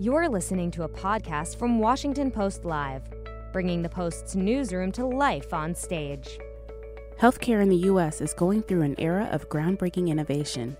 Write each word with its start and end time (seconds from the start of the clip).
You're 0.00 0.28
listening 0.28 0.70
to 0.72 0.84
a 0.84 0.88
podcast 0.88 1.56
from 1.56 1.80
Washington 1.80 2.30
Post 2.30 2.64
Live, 2.64 3.02
bringing 3.52 3.82
the 3.82 3.88
Post's 3.88 4.36
newsroom 4.36 4.92
to 4.92 5.04
life 5.04 5.52
on 5.52 5.74
stage. 5.74 6.38
Healthcare 7.20 7.60
in 7.60 7.68
the 7.68 7.88
U.S. 7.88 8.20
is 8.20 8.32
going 8.32 8.62
through 8.62 8.82
an 8.82 8.94
era 8.98 9.28
of 9.32 9.48
groundbreaking 9.48 10.06
innovation. 10.06 10.76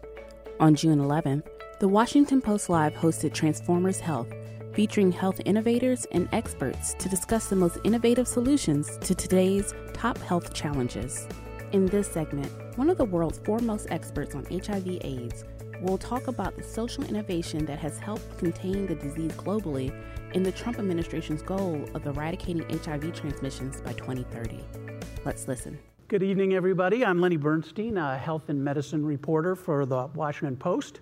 On 0.61 0.73
June 0.73 1.01
11th, 1.01 1.49
the 1.81 1.89
Washington 1.89 2.41
Post 2.41 2.69
Live 2.69 2.95
hosted 2.95 3.35
Transformers 3.35 3.99
Health, 3.99 4.29
featuring 4.73 5.11
health 5.11 5.41
innovators 5.45 6.07
and 6.13 6.29
experts 6.31 6.95
to 7.01 7.09
discuss 7.09 7.49
the 7.49 7.57
most 7.57 7.79
innovative 7.83 8.29
solutions 8.29 8.99
to 8.99 9.17
today's 9.17 9.75
top 9.95 10.17
health 10.19 10.55
challenges. 10.55 11.27
In 11.73 11.87
this 11.87 12.07
segment, 12.07 12.53
one 12.77 12.89
of 12.89 12.99
the 12.99 13.05
world's 13.05 13.39
foremost 13.41 13.89
experts 13.91 14.37
on 14.37 14.45
HIV/AIDS 14.45 15.45
We'll 15.81 15.99
talk 15.99 16.27
about 16.27 16.57
the 16.57 16.65
social 16.65 17.05
innovation 17.05 17.65
that 17.67 17.79
has 17.79 18.01
helped 18.01 18.37
contain 18.37 18.87
the 18.87 18.97
disease 18.97 19.31
globally 19.33 19.95
and 20.35 20.45
the 20.45 20.51
Trump 20.51 20.81
administration's 20.81 21.41
goal 21.41 21.85
of 21.95 22.05
eradicating 22.05 22.69
HIV 22.81 23.15
transmissions 23.15 23.81
by 23.81 23.93
2030. 23.93 24.59
Let's 25.25 25.47
listen. 25.47 25.79
Good 26.09 26.25
evening, 26.25 26.55
everybody. 26.55 27.05
I'm 27.05 27.21
Lenny 27.21 27.37
Bernstein, 27.37 27.97
a 27.97 28.19
health 28.19 28.49
and 28.49 28.63
medicine 28.63 29.07
reporter 29.07 29.55
for 29.55 29.87
the 29.87 30.09
Washington 30.15 30.57
Post. 30.57 30.99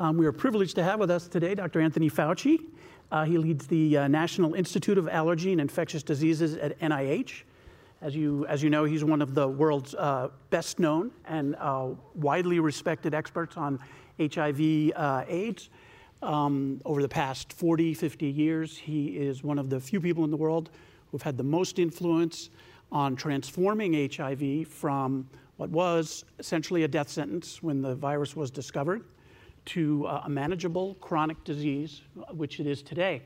Um, 0.00 0.16
we 0.16 0.26
are 0.26 0.32
privileged 0.32 0.74
to 0.74 0.82
have 0.82 0.98
with 0.98 1.10
us 1.10 1.28
today 1.28 1.54
Dr. 1.54 1.80
Anthony 1.80 2.10
Fauci. 2.10 2.58
Uh, 3.12 3.24
he 3.24 3.38
leads 3.38 3.68
the 3.68 3.96
uh, 3.96 4.08
National 4.08 4.54
Institute 4.54 4.98
of 4.98 5.08
Allergy 5.08 5.52
and 5.52 5.60
Infectious 5.60 6.02
Diseases 6.02 6.56
at 6.56 6.76
NIH. 6.80 7.42
As 8.02 8.14
you, 8.14 8.44
as 8.46 8.62
you 8.62 8.70
know, 8.70 8.84
he's 8.84 9.04
one 9.04 9.22
of 9.22 9.34
the 9.34 9.46
world's 9.46 9.94
uh, 9.94 10.28
best 10.50 10.80
known 10.80 11.12
and 11.26 11.54
uh, 11.56 11.90
widely 12.14 12.58
respected 12.58 13.14
experts 13.14 13.56
on 13.56 13.78
HIV 14.18 14.92
uh, 14.96 15.24
AIDS. 15.28 15.70
Um, 16.22 16.80
over 16.84 17.02
the 17.02 17.08
past 17.08 17.52
40, 17.52 17.92
50 17.94 18.26
years, 18.26 18.76
he 18.76 19.08
is 19.08 19.44
one 19.44 19.58
of 19.58 19.68
the 19.68 19.78
few 19.78 20.00
people 20.00 20.24
in 20.24 20.30
the 20.30 20.36
world 20.36 20.70
who've 21.10 21.22
had 21.22 21.36
the 21.36 21.44
most 21.44 21.78
influence 21.78 22.50
on 22.90 23.16
transforming 23.16 24.10
HIV 24.10 24.68
from 24.68 25.28
what 25.56 25.70
was 25.70 26.24
essentially 26.38 26.84
a 26.84 26.88
death 26.88 27.08
sentence 27.08 27.62
when 27.62 27.82
the 27.82 27.94
virus 27.94 28.34
was 28.36 28.50
discovered 28.50 29.04
to 29.66 30.06
uh, 30.06 30.22
a 30.24 30.28
manageable 30.28 30.94
chronic 31.00 31.42
disease, 31.44 32.02
which 32.30 32.60
it 32.60 32.66
is 32.66 32.82
today. 32.82 33.22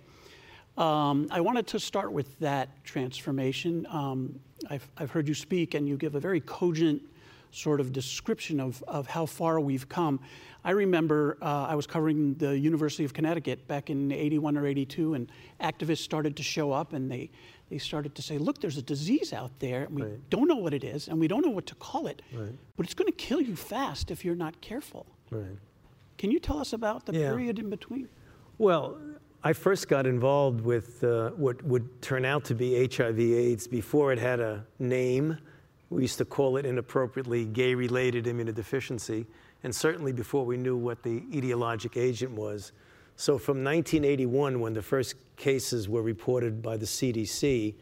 Um, 0.79 1.29
I 1.31 1.41
wanted 1.41 1.67
to 1.69 1.81
start 1.81 2.13
with 2.13 2.39
that 2.39 2.85
transformation. 2.85 3.87
Um, 3.91 4.39
I've, 4.71 4.89
I've, 4.97 5.11
heard 5.11 5.29
you 5.29 5.35
speak, 5.35 5.75
and 5.75 5.87
you 5.87 5.97
give 5.97 6.15
a 6.15 6.21
very 6.21 6.41
cogent 6.41 7.03
sort 7.51 7.81
of 7.81 7.93
description 7.93 8.61
of, 8.61 8.83
of 8.87 9.07
how 9.07 9.27
far 9.27 9.61
we've 9.61 9.89
come. 9.89 10.21
I 10.65 10.73
remember 10.73 11.39
uh, 11.41 11.67
I 11.69 11.75
was 11.75 11.87
covering 11.87 12.35
the 12.35 12.59
University 12.59 13.05
of 13.05 13.15
Connecticut 13.15 13.67
back 13.67 13.91
in 13.91 14.13
81 14.13 14.57
or 14.59 14.67
82, 14.67 15.15
and 15.15 15.33
activists 15.61 15.99
started 15.99 16.37
to 16.37 16.43
show 16.43 16.73
up 16.73 16.93
and 16.93 17.11
they, 17.11 17.31
they 17.71 17.79
started 17.79 18.15
to 18.17 18.23
say, 18.23 18.37
look, 18.37 18.61
there's 18.61 18.77
a 18.77 18.83
disease 18.83 19.33
out 19.33 19.53
there, 19.61 19.85
and 19.85 19.95
we 19.95 20.03
right. 20.03 20.31
don't 20.31 20.49
know 20.49 20.57
what 20.57 20.75
it 20.75 20.85
is, 20.85 21.09
and 21.09 21.19
we 21.19 21.29
don't 21.29 21.45
know 21.45 21.53
what 21.53 21.67
to 21.67 21.75
call 21.77 22.09
it, 22.09 22.21
right. 22.33 22.53
but 22.77 22.85
it's 22.85 22.95
going 22.95 23.07
to 23.07 23.17
kill 23.17 23.41
you 23.41 23.55
fast 23.55 24.11
if 24.11 24.25
you're 24.25 24.35
not 24.35 24.61
careful. 24.61 25.07
Right. 25.31 25.57
Can 26.19 26.31
you 26.31 26.41
tell 26.41 26.59
us 26.59 26.73
about 26.73 27.07
the 27.07 27.15
yeah. 27.15 27.31
period 27.31 27.59
in 27.59 27.71
between? 27.71 28.09
Well, 28.59 28.99
I 29.43 29.55
first 29.55 29.89
got 29.89 30.07
involved 30.07 30.61
with 30.61 31.03
uh, 31.03 31.31
what 31.31 31.63
would 31.63 32.03
turn 32.03 32.27
out 32.27 32.45
to 32.47 32.55
be 32.55 32.87
HIV/AIDS 32.87 33.69
before 33.69 34.13
it 34.13 34.19
had 34.19 34.41
a 34.41 34.67
name. 34.79 35.39
We 35.91 36.03
used 36.03 36.19
to 36.19 36.25
call 36.25 36.57
it 36.57 36.65
inappropriately 36.65 37.45
gay-related 37.45 38.25
immunodeficiency 38.25 39.27
and 39.63 39.75
certainly 39.75 40.13
before 40.13 40.47
we 40.47 40.57
knew 40.57 40.77
what 40.77 41.03
the 41.03 41.21
etiologic 41.33 42.01
agent 42.01 42.33
was. 42.33 42.73
So 43.17 43.37
from 43.37 43.63
1981, 43.63 44.61
when 44.61 44.73
the 44.73 44.83
first 44.83 45.17
cases 45.37 45.89
were 45.89 46.03
reported 46.03 46.63
by 46.63 46.77
the 46.77 46.87
CDC, 46.87 47.75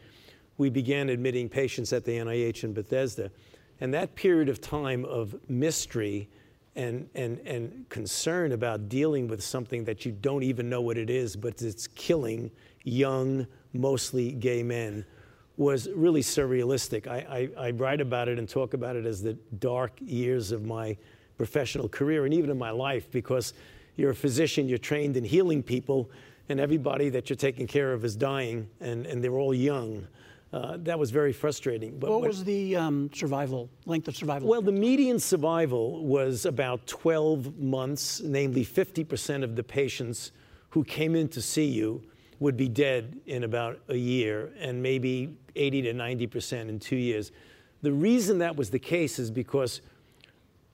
we 0.57 0.69
began 0.69 1.09
admitting 1.09 1.47
patients 1.47 1.93
at 1.93 2.03
the 2.03 2.11
NIH 2.11 2.65
in 2.65 2.73
Bethesda. 2.73 3.31
And 3.79 3.93
that 3.93 4.15
period 4.15 4.49
of 4.49 4.59
time 4.59 5.05
of 5.05 5.35
mystery 5.49 6.27
and, 6.75 7.09
and, 7.15 7.39
and 7.39 7.87
concern 7.89 8.51
about 8.51 8.89
dealing 8.89 9.27
with 9.27 9.41
something 9.41 9.85
that 9.85 10.05
you 10.05 10.11
don't 10.11 10.43
even 10.43 10.69
know 10.69 10.81
what 10.81 10.97
it 10.97 11.09
is, 11.09 11.35
but 11.35 11.61
it's 11.61 11.87
killing 11.87 12.51
young, 12.83 13.47
mostly 13.73 14.33
gay 14.33 14.63
men, 14.63 15.05
was 15.59 15.89
really 15.93 16.21
surrealistic. 16.21 17.05
I, 17.05 17.49
I, 17.57 17.67
I 17.67 17.71
write 17.71 17.99
about 17.99 18.29
it 18.29 18.39
and 18.39 18.47
talk 18.47 18.73
about 18.73 18.95
it 18.95 19.05
as 19.05 19.21
the 19.21 19.33
dark 19.59 19.91
years 19.99 20.53
of 20.53 20.65
my 20.65 20.95
professional 21.37 21.89
career 21.89 22.23
and 22.23 22.33
even 22.33 22.49
in 22.49 22.57
my 22.57 22.71
life 22.71 23.11
because 23.11 23.53
you're 23.97 24.11
a 24.11 24.15
physician, 24.15 24.69
you're 24.69 24.77
trained 24.77 25.17
in 25.17 25.25
healing 25.25 25.61
people, 25.61 26.09
and 26.47 26.61
everybody 26.61 27.09
that 27.09 27.29
you're 27.29 27.35
taking 27.35 27.67
care 27.67 27.91
of 27.91 28.05
is 28.05 28.15
dying, 28.15 28.69
and, 28.79 29.05
and 29.05 29.21
they're 29.21 29.37
all 29.37 29.53
young. 29.53 30.07
Uh, 30.53 30.77
that 30.77 30.97
was 30.97 31.11
very 31.11 31.33
frustrating. 31.33 31.99
But 31.99 32.09
what, 32.09 32.21
what 32.21 32.29
was 32.29 32.45
the 32.45 32.77
um, 32.77 33.09
survival 33.13 33.69
length 33.85 34.07
of 34.07 34.15
survival? 34.15 34.47
Well, 34.47 34.61
the 34.61 34.71
median 34.71 35.19
survival 35.19 36.05
was 36.05 36.45
about 36.45 36.87
12 36.87 37.59
months. 37.59 38.21
Namely, 38.21 38.65
50% 38.65 39.43
of 39.43 39.57
the 39.57 39.63
patients 39.63 40.31
who 40.69 40.85
came 40.85 41.15
in 41.15 41.27
to 41.29 41.41
see 41.41 41.65
you 41.65 42.01
would 42.39 42.55
be 42.55 42.69
dead 42.69 43.19
in 43.25 43.43
about 43.43 43.79
a 43.89 43.95
year, 43.95 44.51
and 44.57 44.81
maybe 44.81 45.37
80 45.59 45.83
to 45.83 45.93
90% 45.93 46.69
in 46.69 46.79
two 46.79 46.95
years. 46.95 47.31
The 47.81 47.91
reason 47.91 48.39
that 48.39 48.55
was 48.55 48.69
the 48.69 48.79
case 48.79 49.19
is 49.19 49.29
because 49.29 49.81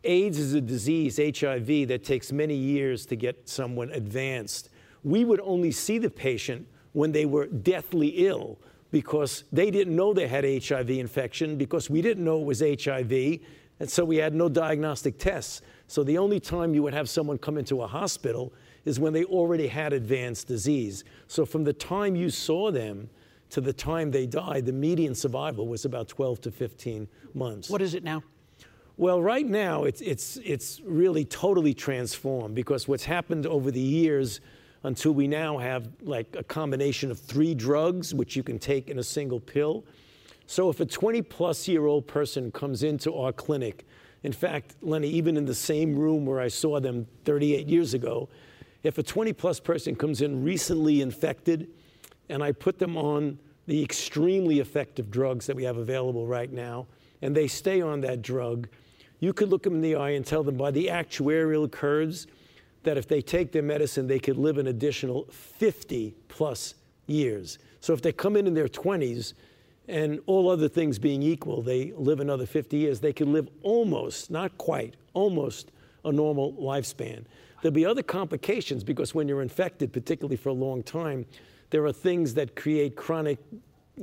AIDS 0.03 0.37
is 0.37 0.53
a 0.53 0.61
disease, 0.61 1.17
HIV, 1.17 1.87
that 1.87 2.03
takes 2.03 2.31
many 2.31 2.55
years 2.55 3.05
to 3.07 3.15
get 3.15 3.49
someone 3.49 3.89
advanced. 3.91 4.69
We 5.03 5.25
would 5.25 5.41
only 5.41 5.71
see 5.71 5.97
the 5.97 6.09
patient 6.09 6.67
when 6.93 7.11
they 7.11 7.25
were 7.25 7.47
deathly 7.47 8.27
ill 8.27 8.59
because 8.91 9.43
they 9.51 9.71
didn't 9.71 9.95
know 9.95 10.13
they 10.13 10.27
had 10.27 10.45
HIV 10.45 10.89
infection, 10.91 11.57
because 11.57 11.89
we 11.89 12.01
didn't 12.01 12.23
know 12.23 12.39
it 12.39 12.45
was 12.45 12.61
HIV, 12.61 13.39
and 13.79 13.89
so 13.89 14.05
we 14.05 14.17
had 14.17 14.33
no 14.33 14.47
diagnostic 14.47 15.17
tests. 15.17 15.61
So 15.87 16.03
the 16.03 16.17
only 16.17 16.39
time 16.39 16.73
you 16.73 16.81
would 16.83 16.93
have 16.93 17.09
someone 17.09 17.37
come 17.37 17.57
into 17.57 17.81
a 17.81 17.87
hospital 17.87 18.53
is 18.85 18.99
when 18.99 19.11
they 19.11 19.25
already 19.25 19.67
had 19.67 19.91
advanced 19.91 20.47
disease. 20.47 21.03
So 21.27 21.45
from 21.45 21.63
the 21.63 21.73
time 21.73 22.15
you 22.15 22.29
saw 22.29 22.71
them 22.71 23.09
to 23.55 23.61
the 23.61 23.71
time 23.71 24.11
they 24.11 24.25
died, 24.25 24.65
the 24.65 24.73
median 24.73 25.15
survival 25.15 25.65
was 25.65 25.85
about 25.85 26.09
12 26.09 26.41
to 26.41 26.51
15 26.51 27.07
months. 27.33 27.69
What 27.69 27.81
is 27.81 27.93
it 27.93 28.03
now? 28.03 28.21
Well, 28.97 29.21
right 29.21 29.45
now 29.45 29.85
it's, 29.85 30.01
it's, 30.01 30.35
it's 30.43 30.81
really 30.83 31.23
totally 31.23 31.73
transformed 31.73 32.53
because 32.53 32.85
what's 32.85 33.05
happened 33.05 33.45
over 33.45 33.71
the 33.71 33.79
years 33.79 34.41
until 34.83 35.13
we 35.13 35.25
now 35.25 35.57
have 35.57 35.87
like 36.01 36.35
a 36.37 36.43
combination 36.43 37.09
of 37.09 37.17
three 37.17 37.55
drugs, 37.55 38.13
which 38.13 38.35
you 38.35 38.43
can 38.43 38.59
take 38.59 38.89
in 38.89 38.99
a 38.99 39.03
single 39.03 39.39
pill. 39.39 39.85
So 40.47 40.69
if 40.69 40.81
a 40.81 40.85
20 40.85 41.21
plus 41.21 41.65
year 41.65 41.85
old 41.85 42.07
person 42.07 42.51
comes 42.51 42.83
into 42.83 43.15
our 43.15 43.31
clinic, 43.31 43.85
in 44.23 44.33
fact, 44.33 44.75
Lenny, 44.81 45.07
even 45.07 45.37
in 45.37 45.45
the 45.45 45.55
same 45.55 45.95
room 45.95 46.25
where 46.25 46.41
I 46.41 46.49
saw 46.49 46.81
them 46.81 47.07
38 47.23 47.69
years 47.69 47.93
ago, 47.93 48.27
if 48.83 48.97
a 48.97 49.03
20 49.03 49.31
plus 49.31 49.61
person 49.61 49.95
comes 49.95 50.21
in 50.21 50.43
recently 50.43 50.99
infected 50.99 51.69
and 52.27 52.43
I 52.43 52.51
put 52.51 52.79
them 52.79 52.97
on 52.97 53.39
the 53.67 53.83
extremely 53.83 54.59
effective 54.59 55.09
drugs 55.09 55.47
that 55.47 55.55
we 55.55 55.63
have 55.63 55.77
available 55.77 56.27
right 56.27 56.51
now, 56.51 56.87
and 57.21 57.35
they 57.35 57.47
stay 57.47 57.81
on 57.81 58.01
that 58.01 58.21
drug, 58.21 58.67
you 59.19 59.33
could 59.33 59.49
look 59.49 59.63
them 59.63 59.75
in 59.75 59.81
the 59.81 59.95
eye 59.95 60.11
and 60.11 60.25
tell 60.25 60.43
them 60.43 60.57
by 60.57 60.71
the 60.71 60.87
actuarial 60.87 61.71
curves 61.71 62.27
that 62.83 62.97
if 62.97 63.07
they 63.07 63.21
take 63.21 63.51
their 63.51 63.63
medicine, 63.63 64.07
they 64.07 64.19
could 64.19 64.37
live 64.37 64.57
an 64.57 64.67
additional 64.67 65.25
50 65.31 66.13
plus 66.27 66.75
years. 67.07 67.57
So 67.81 67.93
if 67.93 68.01
they 68.01 68.11
come 68.11 68.35
in 68.35 68.47
in 68.47 68.53
their 68.53 68.67
20s 68.67 69.33
and 69.87 70.19
all 70.25 70.49
other 70.49 70.67
things 70.67 70.99
being 70.99 71.23
equal, 71.23 71.61
they 71.61 71.91
live 71.93 72.19
another 72.19 72.45
50 72.45 72.77
years, 72.77 72.99
they 72.99 73.13
could 73.13 73.27
live 73.27 73.49
almost, 73.63 74.29
not 74.29 74.57
quite, 74.57 74.95
almost 75.13 75.71
a 76.03 76.11
normal 76.11 76.53
lifespan. 76.53 77.23
There'll 77.61 77.73
be 77.73 77.85
other 77.85 78.03
complications 78.03 78.83
because 78.83 79.15
when 79.15 79.27
you're 79.27 79.41
infected, 79.41 79.91
particularly 79.91 80.37
for 80.37 80.49
a 80.49 80.53
long 80.53 80.83
time, 80.83 81.25
there 81.69 81.85
are 81.85 81.91
things 81.91 82.33
that 82.35 82.55
create 82.55 82.95
chronic 82.95 83.39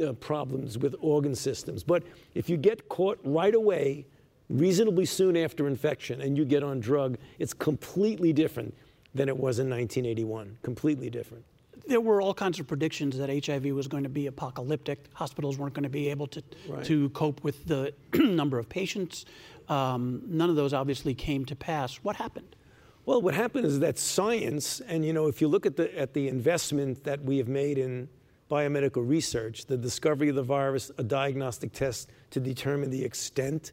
uh, 0.03 0.13
problems 0.15 0.79
with 0.79 0.95
organ 1.01 1.35
systems. 1.35 1.83
But 1.83 2.03
if 2.35 2.49
you 2.49 2.57
get 2.57 2.89
caught 2.89 3.19
right 3.25 3.55
away, 3.55 4.07
reasonably 4.49 5.07
soon 5.07 5.37
after 5.37 5.67
infection 5.67 6.21
and 6.21 6.37
you 6.37 6.45
get 6.45 6.63
on 6.63 6.81
drug, 6.81 7.19
it's 7.39 7.55
completely 7.55 8.33
different 8.33 8.75
than 9.15 9.29
it 9.29 9.37
was 9.37 9.59
in 9.59 9.69
1981. 9.69 10.59
Completely 10.63 11.11
different. 11.11 11.45
There 11.87 12.01
were 12.01 12.23
all 12.23 12.33
kinds 12.33 12.61
of 12.61 12.67
predictions 12.69 13.19
that 13.19 13.45
HIV 13.45 13.67
was 13.67 13.89
going 13.89 14.05
to 14.05 14.09
be 14.09 14.29
apocalyptic. 14.29 15.07
Hospitals 15.15 15.59
weren't 15.59 15.75
going 15.75 15.83
to 15.83 15.89
be 15.89 16.09
able 16.09 16.29
to, 16.29 16.43
right. 16.69 16.85
to 16.85 17.09
cope 17.11 17.43
with 17.43 17.67
the 17.67 17.93
number 18.15 18.59
of 18.59 18.69
patients. 18.69 19.27
Um, 19.69 20.23
none 20.27 20.49
of 20.49 20.57
those 20.57 20.73
obviously 20.73 21.15
came 21.15 21.45
to 21.47 21.57
pass. 21.57 21.97
What 21.97 22.17
happened? 22.17 22.55
Well, 23.05 23.21
what 23.21 23.35
happened 23.35 23.67
is 23.67 23.81
that 23.81 23.99
science, 23.99 24.81
and 24.81 25.05
you 25.05 25.13
know, 25.13 25.27
if 25.27 25.41
you 25.41 25.49
look 25.49 25.67
at 25.67 25.77
the 25.77 25.99
at 25.99 26.15
the 26.15 26.29
investment 26.29 27.05
that 27.05 27.23
we 27.23 27.39
have 27.39 27.49
made 27.49 27.79
in 27.79 28.09
biomedical 28.51 29.07
research, 29.07 29.67
the 29.67 29.77
discovery 29.77 30.29
of 30.29 30.37
the 30.37 30.43
virus, 30.43 30.91
a 30.99 31.03
diagnostic 31.03 31.73
test 31.73 32.11
to 32.31 32.39
determine 32.41 32.91
the 32.91 33.05
extent 33.05 33.73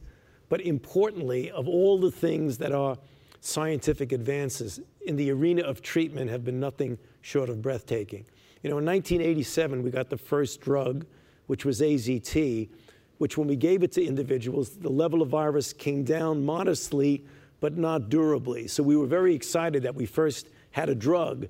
but 0.50 0.60
importantly, 0.60 1.50
of 1.52 1.66
all 1.66 1.98
the 1.98 2.10
things 2.10 2.58
that 2.58 2.72
are 2.72 2.98
scientific 3.40 4.12
advances 4.12 4.80
in 5.06 5.16
the 5.16 5.30
arena 5.30 5.62
of 5.62 5.80
treatment 5.80 6.28
have 6.28 6.44
been 6.44 6.60
nothing 6.60 6.98
short 7.22 7.48
of 7.48 7.62
breathtaking. 7.62 8.26
You 8.62 8.68
know, 8.68 8.78
in 8.78 8.84
1987, 8.84 9.82
we 9.82 9.90
got 9.90 10.10
the 10.10 10.18
first 10.18 10.60
drug, 10.60 11.06
which 11.46 11.64
was 11.64 11.80
AZT, 11.80 12.68
which 13.18 13.38
when 13.38 13.46
we 13.46 13.56
gave 13.56 13.82
it 13.82 13.92
to 13.92 14.04
individuals, 14.04 14.70
the 14.70 14.90
level 14.90 15.22
of 15.22 15.28
virus 15.28 15.72
came 15.72 16.02
down 16.02 16.44
modestly, 16.44 17.24
but 17.60 17.76
not 17.76 18.08
durably. 18.08 18.66
So 18.66 18.82
we 18.82 18.96
were 18.96 19.06
very 19.06 19.34
excited 19.34 19.82
that 19.82 19.94
we 19.94 20.06
first 20.06 20.48
had 20.72 20.88
a 20.88 20.94
drug. 20.94 21.46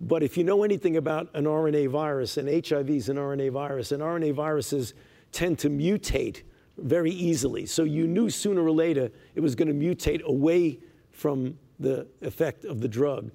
But 0.00 0.22
if 0.22 0.36
you 0.36 0.44
know 0.44 0.62
anything 0.62 0.96
about 0.96 1.28
an 1.34 1.44
RNA 1.44 1.90
virus, 1.90 2.36
and 2.36 2.48
HIV 2.48 2.90
is 2.90 3.08
an 3.08 3.16
RNA 3.16 3.52
virus, 3.52 3.92
and 3.92 4.02
RNA 4.02 4.34
viruses 4.34 4.94
tend 5.32 5.58
to 5.60 5.68
mutate 5.68 6.42
very 6.78 7.10
easily. 7.10 7.66
So 7.66 7.82
you 7.82 8.06
knew 8.06 8.30
sooner 8.30 8.62
or 8.62 8.70
later 8.70 9.10
it 9.34 9.40
was 9.40 9.54
going 9.54 9.68
to 9.68 9.74
mutate 9.74 10.22
away 10.22 10.78
from 11.10 11.58
the 11.80 12.06
effect 12.22 12.64
of 12.64 12.80
the 12.80 12.88
drug. 12.88 13.30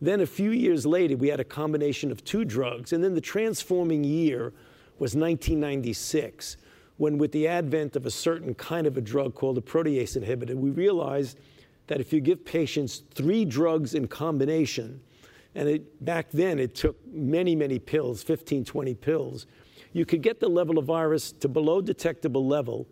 Then 0.00 0.20
a 0.20 0.26
few 0.26 0.50
years 0.50 0.86
later, 0.86 1.16
we 1.16 1.28
had 1.28 1.40
a 1.40 1.44
combination 1.44 2.10
of 2.10 2.24
two 2.24 2.44
drugs. 2.44 2.92
And 2.92 3.04
then 3.04 3.14
the 3.14 3.20
transforming 3.20 4.02
year 4.02 4.52
was 4.98 5.14
1996, 5.14 6.56
when, 6.96 7.18
with 7.18 7.32
the 7.32 7.46
advent 7.46 7.96
of 7.96 8.06
a 8.06 8.10
certain 8.10 8.54
kind 8.54 8.86
of 8.86 8.96
a 8.96 9.00
drug 9.00 9.34
called 9.34 9.58
a 9.58 9.60
protease 9.60 10.20
inhibitor, 10.20 10.54
we 10.54 10.70
realized 10.70 11.38
that 11.90 12.00
if 12.00 12.12
you 12.12 12.20
give 12.20 12.44
patients 12.44 13.02
three 13.12 13.44
drugs 13.44 13.94
in 13.94 14.06
combination, 14.06 15.00
and 15.56 15.68
it, 15.68 16.04
back 16.04 16.30
then 16.30 16.60
it 16.60 16.72
took 16.72 16.96
many, 17.12 17.56
many 17.56 17.80
pills, 17.80 18.22
15, 18.22 18.64
20 18.64 18.94
pills, 18.94 19.48
you 19.92 20.06
could 20.06 20.22
get 20.22 20.38
the 20.38 20.48
level 20.48 20.78
of 20.78 20.84
virus 20.84 21.32
to 21.32 21.48
below 21.48 21.80
detectable 21.80 22.46
level, 22.46 22.86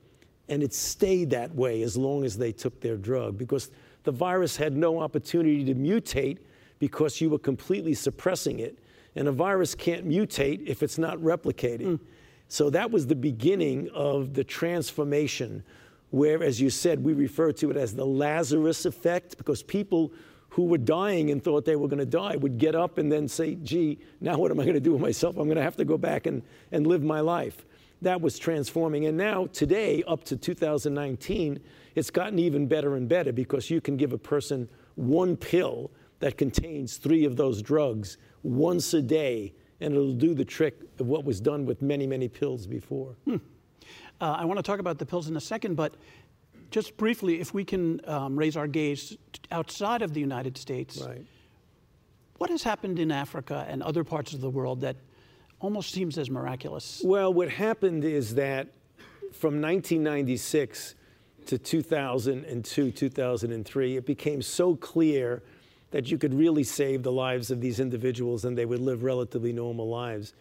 and 0.49 0.65
it 0.65 0.75
stayed 0.75 1.31
that 1.31 1.55
way 1.55 1.83
as 1.83 1.97
long 1.97 2.25
as 2.25 2.37
they 2.37 2.51
took 2.51 2.81
their 2.81 2.97
drug 2.97 3.39
because 3.39 3.71
the 4.03 4.11
virus 4.11 4.57
had 4.57 4.77
no 4.77 4.99
opportunity 4.99 5.65
to 5.65 5.77
mutate 5.77 6.39
because 6.81 7.21
you 7.21 7.31
were 7.31 7.39
completely 7.39 7.95
suppressing 7.95 8.59
it. 8.59 8.81
And 9.15 9.29
a 9.29 9.33
virus 9.33 9.77
can't 9.77 10.09
mutate 10.09 10.67
if 10.67 10.83
it's 10.83 10.99
not 10.99 11.19
replicating. 11.19 11.99
Mm. 11.99 12.01
So 12.49 12.69
that 12.71 12.91
was 12.91 13.07
the 13.07 13.15
beginning 13.15 13.91
of 13.95 14.35
the 14.35 14.43
transformation, 14.43 15.63
where, 16.11 16.43
as 16.43 16.61
you 16.61 16.71
said, 16.71 17.03
we 17.05 17.13
refer 17.13 17.53
to 17.53 17.71
it 17.71 17.77
as 17.77 17.95
the 17.95 18.05
Lazarus 18.05 18.87
effect 18.87 19.37
because 19.37 19.63
people 19.63 20.13
who 20.51 20.65
were 20.65 20.79
dying 20.79 21.31
and 21.31 21.43
thought 21.43 21.65
they 21.65 21.77
were 21.77 21.89
going 21.89 21.99
to 21.99 22.07
die 22.07 22.37
would 22.37 22.59
get 22.59 22.75
up 22.75 22.99
and 22.99 23.13
then 23.13 23.29
say, 23.29 23.55
gee, 23.57 23.99
now 24.21 24.39
what 24.39 24.51
am 24.51 24.59
I 24.59 24.65
going 24.65 24.75
to 24.75 24.81
do 24.81 24.93
with 24.93 25.03
myself? 25.03 25.37
I'm 25.37 25.45
going 25.45 25.57
to 25.57 25.63
have 25.63 25.77
to 25.77 25.85
go 25.85 25.99
back 25.99 26.27
and, 26.27 26.43
and 26.73 26.87
live 26.87 27.03
my 27.03 27.21
life. 27.21 27.67
That 28.01 28.21
was 28.21 28.39
transforming. 28.39 29.07
And 29.07 29.17
now, 29.17 29.47
today, 29.47 30.03
up 30.07 30.25
to 30.25 30.37
2019, 30.37 31.61
it's 31.95 32.11
gotten 32.11 32.39
even 32.39 32.67
better 32.67 32.97
and 32.97 33.09
better 33.09 33.33
because 33.33 33.71
you 33.71 33.81
can 33.81 33.97
give 33.97 34.13
a 34.13 34.19
person 34.19 34.69
one 34.95 35.37
pill 35.37 35.91
that 36.21 36.39
contains 36.39 36.97
three 36.97 37.25
of 37.25 37.37
those 37.37 37.61
drugs 37.63 38.19
once 38.43 38.95
a 38.95 39.03
day, 39.03 39.53
and 39.81 39.95
it'll 39.95 40.13
do 40.13 40.35
the 40.35 40.45
trick 40.45 40.81
of 40.99 41.07
what 41.07 41.25
was 41.25 41.41
done 41.41 41.67
with 41.67 41.83
many, 41.83 42.07
many 42.07 42.29
pills 42.29 42.67
before. 42.67 43.17
Hmm. 43.25 43.37
Uh, 44.21 44.37
I 44.39 44.45
want 44.45 44.59
to 44.59 44.63
talk 44.63 44.81
about 44.81 44.99
the 44.99 45.07
pills 45.07 45.29
in 45.29 45.37
a 45.37 45.41
second, 45.41 45.77
but 45.77 45.95
just 46.71 46.97
briefly, 46.97 47.41
if 47.41 47.55
we 47.55 47.65
can 47.65 48.01
um, 48.07 48.37
raise 48.37 48.57
our 48.57 48.67
gaze 48.67 49.17
outside 49.51 50.03
of 50.03 50.13
the 50.13 50.21
United 50.21 50.59
States, 50.59 51.03
right. 51.07 51.25
what 52.39 52.51
has 52.51 52.63
happened 52.63 52.99
in 52.99 53.11
Africa 53.11 53.67
and 53.69 53.83
other 53.83 54.05
parts 54.05 54.35
of 54.35 54.41
the 54.41 54.51
world 54.51 54.81
that 54.81 54.97
almost 55.61 55.93
seems 55.93 56.19
as 56.19 56.31
miraculous? 56.31 57.01
Well, 57.05 57.33
what 57.33 57.49
happened 57.49 58.05
is 58.05 58.35
that 58.35 58.69
from 59.33 59.61
1996 59.61 60.95
to 61.47 61.59
2002, 61.59 62.91
2003, 62.91 63.97
it 63.97 64.07
became 64.07 64.43
so 64.43 64.77
clear 64.77 65.43
that 65.91 66.11
you 66.11 66.19
could 66.19 66.35
really 66.35 66.65
save 66.65 67.03
the 67.03 67.13
lives 67.13 67.51
of 67.51 67.61
these 67.61 67.81
individuals 67.81 68.45
and 68.45 68.59
they 68.59 68.67
would 68.67 68.81
live 68.81 69.03
relatively 69.03 69.53
normal 69.53 69.89
lives. 69.89 70.35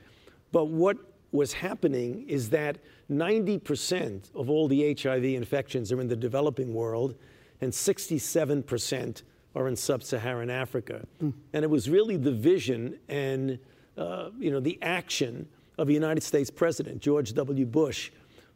But 0.51 0.65
what 0.65 0.97
was 1.31 1.53
happening 1.53 2.27
is 2.27 2.49
that 2.51 2.77
90% 3.11 4.33
of 4.35 4.49
all 4.49 4.67
the 4.67 4.93
HIV 4.93 5.23
infections 5.23 5.91
are 5.91 6.01
in 6.01 6.07
the 6.07 6.15
developing 6.15 6.73
world, 6.73 7.15
and 7.61 7.71
67% 7.71 9.23
are 9.55 9.67
in 9.67 9.75
sub-Saharan 9.75 10.49
Africa. 10.49 11.05
Mm. 11.21 11.33
And 11.53 11.63
it 11.63 11.69
was 11.69 11.89
really 11.89 12.17
the 12.17 12.31
vision 12.31 12.99
and 13.07 13.59
uh, 13.97 14.29
you 14.37 14.51
know 14.51 14.59
the 14.59 14.77
action 14.83 15.47
of 15.79 15.87
the 15.87 15.93
United 15.93 16.21
States 16.21 16.51
President 16.51 17.01
George 17.01 17.33
W. 17.33 17.65
Bush 17.65 18.11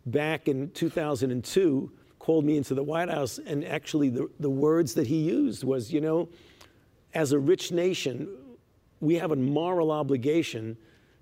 back 0.05 0.47
in 0.47 0.69
2002 0.71 1.91
called 2.19 2.45
me 2.45 2.57
into 2.57 2.75
the 2.75 2.83
White 2.83 3.09
House, 3.09 3.39
and 3.39 3.65
actually 3.65 4.09
the, 4.09 4.29
the 4.39 4.49
words 4.49 4.93
that 4.93 5.07
he 5.07 5.17
used 5.17 5.63
was, 5.63 5.91
you 5.91 5.99
know, 5.99 6.29
as 7.15 7.31
a 7.31 7.39
rich 7.39 7.71
nation, 7.71 8.29
we 8.99 9.15
have 9.15 9.31
a 9.31 9.35
moral 9.35 9.91
obligation 9.91 10.77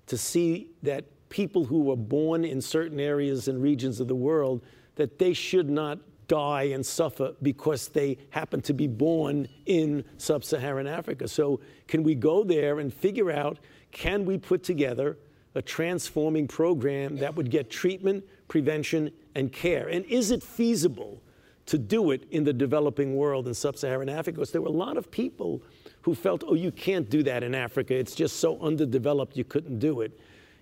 to 0.06 0.18
see 0.18 0.68
that 0.82 1.06
people 1.30 1.64
who 1.64 1.80
were 1.80 1.96
born 1.96 2.44
in 2.44 2.60
certain 2.60 3.00
areas 3.00 3.48
and 3.48 3.62
regions 3.62 4.00
of 4.00 4.08
the 4.08 4.14
world 4.14 4.62
that 4.96 5.18
they 5.18 5.32
should 5.32 5.70
not 5.70 5.98
die 6.28 6.64
and 6.64 6.84
suffer 6.84 7.34
because 7.42 7.88
they 7.88 8.18
happen 8.30 8.60
to 8.60 8.72
be 8.72 8.86
born 8.86 9.48
in 9.66 10.04
sub-Saharan 10.18 10.86
Africa. 10.86 11.26
So 11.26 11.60
can 11.88 12.02
we 12.02 12.14
go 12.14 12.44
there 12.44 12.78
and 12.78 12.92
figure 12.92 13.30
out 13.30 13.58
can 13.90 14.24
we 14.24 14.38
put 14.38 14.62
together 14.62 15.18
a 15.56 15.62
transforming 15.62 16.46
program 16.46 17.16
that 17.16 17.34
would 17.34 17.50
get 17.50 17.70
treatment, 17.70 18.24
prevention, 18.46 19.10
and 19.34 19.52
care? 19.52 19.88
And 19.88 20.04
is 20.04 20.30
it 20.30 20.42
feasible 20.42 21.20
to 21.66 21.78
do 21.78 22.12
it 22.12 22.28
in 22.30 22.44
the 22.44 22.52
developing 22.52 23.16
world 23.16 23.48
in 23.48 23.54
sub-Saharan 23.54 24.08
Africa? 24.08 24.36
Because 24.36 24.52
there 24.52 24.62
were 24.62 24.68
a 24.68 24.70
lot 24.70 24.96
of 24.96 25.10
people 25.10 25.62
who 26.02 26.14
felt, 26.14 26.44
oh, 26.46 26.54
you 26.54 26.70
can't 26.70 27.10
do 27.10 27.24
that 27.24 27.42
in 27.42 27.54
Africa. 27.54 27.94
It's 27.94 28.14
just 28.14 28.36
so 28.36 28.60
underdeveloped 28.60 29.36
you 29.36 29.44
couldn't 29.44 29.80
do 29.80 30.02
it 30.02 30.18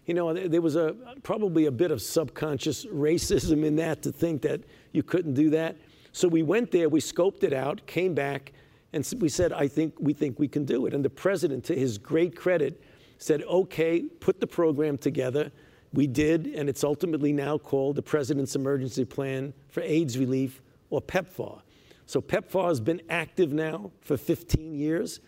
you 0.08 0.14
know, 0.14 0.32
there 0.32 0.62
was 0.62 0.75
a 0.75 0.96
probably 1.22 1.66
a 1.66 1.70
bit 1.70 1.90
of 1.90 2.00
subconscious 2.00 2.87
racism 2.93 3.64
in 3.64 3.76
that 3.76 4.02
to 4.02 4.10
think 4.10 4.43
that 4.43 4.62
you 4.93 5.02
couldn't 5.02 5.34
do 5.34 5.50
that. 5.50 5.76
So 6.12 6.26
we 6.26 6.43
went 6.43 6.70
there, 6.72 6.88
we 6.88 7.00
scoped 7.00 7.44
it 7.44 7.52
out, 7.52 7.87
came 7.87 8.14
back, 8.14 8.52
and 8.94 9.06
we 9.19 9.28
said, 9.28 9.52
I 9.52 9.69
think 9.69 9.94
we 10.00 10.14
think 10.14 10.38
we 10.38 10.49
can 10.49 10.64
do 10.64 10.87
it. 10.87 10.94
And 10.94 11.05
the 11.05 11.10
president, 11.10 11.62
to 11.64 11.75
his 11.75 11.99
great 11.99 12.34
credit, 12.34 12.82
said, 13.19 13.43
okay, 13.43 14.00
put 14.00 14.40
the 14.40 14.46
program 14.46 14.96
together. 14.96 15.52
We 15.93 16.06
did, 16.06 16.46
and 16.46 16.70
it's 16.70 16.84
ultimately 16.84 17.32
now 17.32 17.58
called 17.58 17.96
the 17.96 18.02
President's 18.02 18.56
Emergency 18.56 19.04
Plan 19.04 19.52
for 19.69 19.82
AIDS 19.82 20.16
Relief, 20.19 20.62
or 20.88 21.02
PEPFAR. 21.02 21.61
So 22.06 22.22
PEPFAR 22.22 22.69
has 22.69 22.81
been 22.81 23.02
active 23.11 23.52
now 23.52 23.90
for 24.00 24.16
15 24.16 24.75
years. 24.75 25.20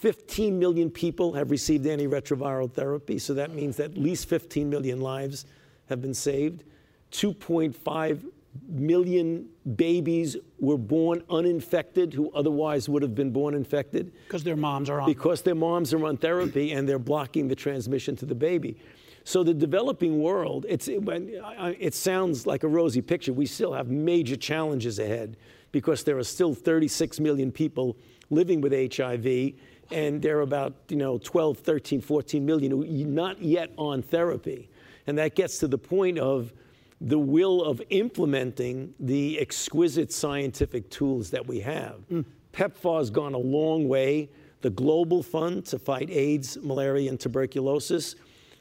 15 0.00 0.58
million 0.58 0.90
people 0.90 1.32
have 1.32 1.50
received 1.50 1.84
antiretroviral 1.84 2.72
therapy, 2.72 3.18
so 3.18 3.34
that 3.34 3.52
means 3.52 3.76
that 3.76 3.92
at 3.92 3.98
least 3.98 4.28
15 4.28 4.70
million 4.70 5.00
lives 5.00 5.44
have 5.88 6.00
been 6.00 6.14
saved. 6.14 6.62
2.5 7.10 8.24
million 8.68 9.48
babies 9.76 10.36
were 10.60 10.78
born 10.78 11.22
uninfected 11.30 12.14
who 12.14 12.30
otherwise 12.32 12.88
would 12.88 13.02
have 13.02 13.14
been 13.14 13.30
born 13.32 13.54
infected. 13.54 14.12
Because 14.26 14.44
their 14.44 14.56
moms 14.56 14.88
are 14.88 15.00
on. 15.00 15.08
Because 15.08 15.42
their 15.42 15.56
moms 15.56 15.92
are 15.92 16.04
on 16.06 16.16
therapy 16.16 16.72
and 16.72 16.88
they're 16.88 16.98
blocking 16.98 17.48
the 17.48 17.56
transmission 17.56 18.14
to 18.16 18.26
the 18.26 18.34
baby. 18.34 18.78
So 19.24 19.42
the 19.42 19.52
developing 19.52 20.22
world, 20.22 20.64
it, 20.68 20.88
it 20.88 21.94
sounds 21.94 22.46
like 22.46 22.62
a 22.62 22.68
rosy 22.68 23.02
picture. 23.02 23.32
We 23.32 23.46
still 23.46 23.72
have 23.74 23.88
major 23.88 24.36
challenges 24.36 24.98
ahead 24.98 25.36
because 25.72 26.04
there 26.04 26.16
are 26.18 26.24
still 26.24 26.54
36 26.54 27.20
million 27.20 27.52
people 27.52 27.96
living 28.30 28.60
with 28.60 28.72
HIV 28.72 29.52
and 29.90 30.20
there 30.20 30.38
are 30.38 30.42
about 30.42 30.74
you 30.88 30.96
know 30.96 31.18
12 31.18 31.58
13 31.58 32.00
14 32.00 32.44
million 32.44 32.72
who 32.72 32.82
are 32.82 33.08
not 33.08 33.40
yet 33.42 33.72
on 33.76 34.02
therapy. 34.02 34.68
And 35.06 35.16
that 35.18 35.34
gets 35.34 35.58
to 35.58 35.68
the 35.68 35.78
point 35.78 36.18
of 36.18 36.52
the 37.00 37.18
will 37.18 37.62
of 37.62 37.80
implementing 37.90 38.92
the 39.00 39.38
exquisite 39.38 40.12
scientific 40.12 40.90
tools 40.90 41.30
that 41.30 41.46
we 41.46 41.60
have. 41.60 42.00
Mm. 42.10 42.24
pepfar 42.52 42.98
has 42.98 43.10
gone 43.10 43.34
a 43.34 43.38
long 43.38 43.88
way. 43.88 44.28
The 44.60 44.70
global 44.70 45.22
fund 45.22 45.64
to 45.66 45.78
fight 45.78 46.10
aids 46.10 46.58
malaria 46.60 47.08
and 47.08 47.18
tuberculosis. 47.18 48.16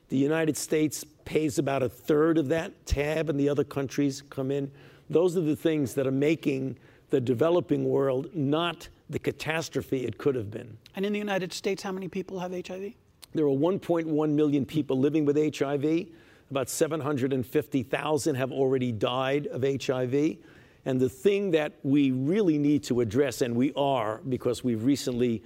The 0.10 0.18
united 0.18 0.56
states 0.56 1.04
pays 1.26 1.60
about 1.60 1.84
a 1.84 1.90
third 1.90 2.38
of 2.38 2.48
that. 2.50 2.86
Tab 2.86 3.30
and 3.30 3.40
the 3.40 3.50
other 3.50 3.64
countries 3.64 4.24
come 4.30 4.52
in. 4.52 4.72
Those 5.10 5.36
are 5.36 5.42
the 5.42 5.56
things 5.56 5.94
that 5.96 6.06
are 6.08 6.12
making 6.12 6.78
the 7.10 7.20
developing 7.20 7.86
world 7.86 8.30
not 8.34 8.88
the 9.10 9.20
catastrophe 9.20 10.06
it 10.06 10.18
could 10.18 10.36
have 10.36 10.52
been. 10.52 10.78
And 10.98 11.06
in 11.06 11.14
the 11.14 11.20
United 11.20 11.54
States, 11.54 11.84
how 11.84 11.92
many 11.92 12.08
people 12.08 12.40
have 12.40 12.52
HIV? 12.52 12.94
There 13.36 13.46
are 13.46 13.50
1.1 13.50 14.30
million 14.32 14.66
people 14.66 14.98
living 14.98 15.26
with 15.26 15.38
HIV. 15.38 16.08
About 16.50 16.70
750,000 16.70 18.34
have 18.34 18.52
already 18.52 18.92
died 18.92 19.46
of 19.46 19.62
HIV. 19.62 20.38
And 20.86 21.00
the 21.00 21.08
thing 21.08 21.52
that 21.52 21.74
we 21.84 22.10
really 22.10 22.58
need 22.58 22.82
to 22.86 23.02
address, 23.02 23.44
and 23.44 23.56
we 23.56 23.74
are, 23.76 24.22
because 24.28 24.64
we've 24.64 24.84
recently 24.84 25.44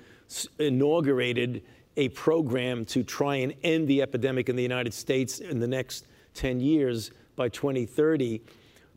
inaugurated 0.57 1.63
a 1.97 2.07
program 2.09 2.85
to 2.85 3.03
try 3.03 3.35
and 3.35 3.53
end 3.61 3.89
the 3.89 4.01
epidemic 4.01 4.47
in 4.47 4.55
the 4.55 4.63
United 4.63 4.93
States 4.93 5.39
in 5.39 5.59
the 5.59 5.67
next 5.67 6.07
10 6.35 6.61
years 6.61 7.11
by 7.35 7.49
2030, 7.49 8.41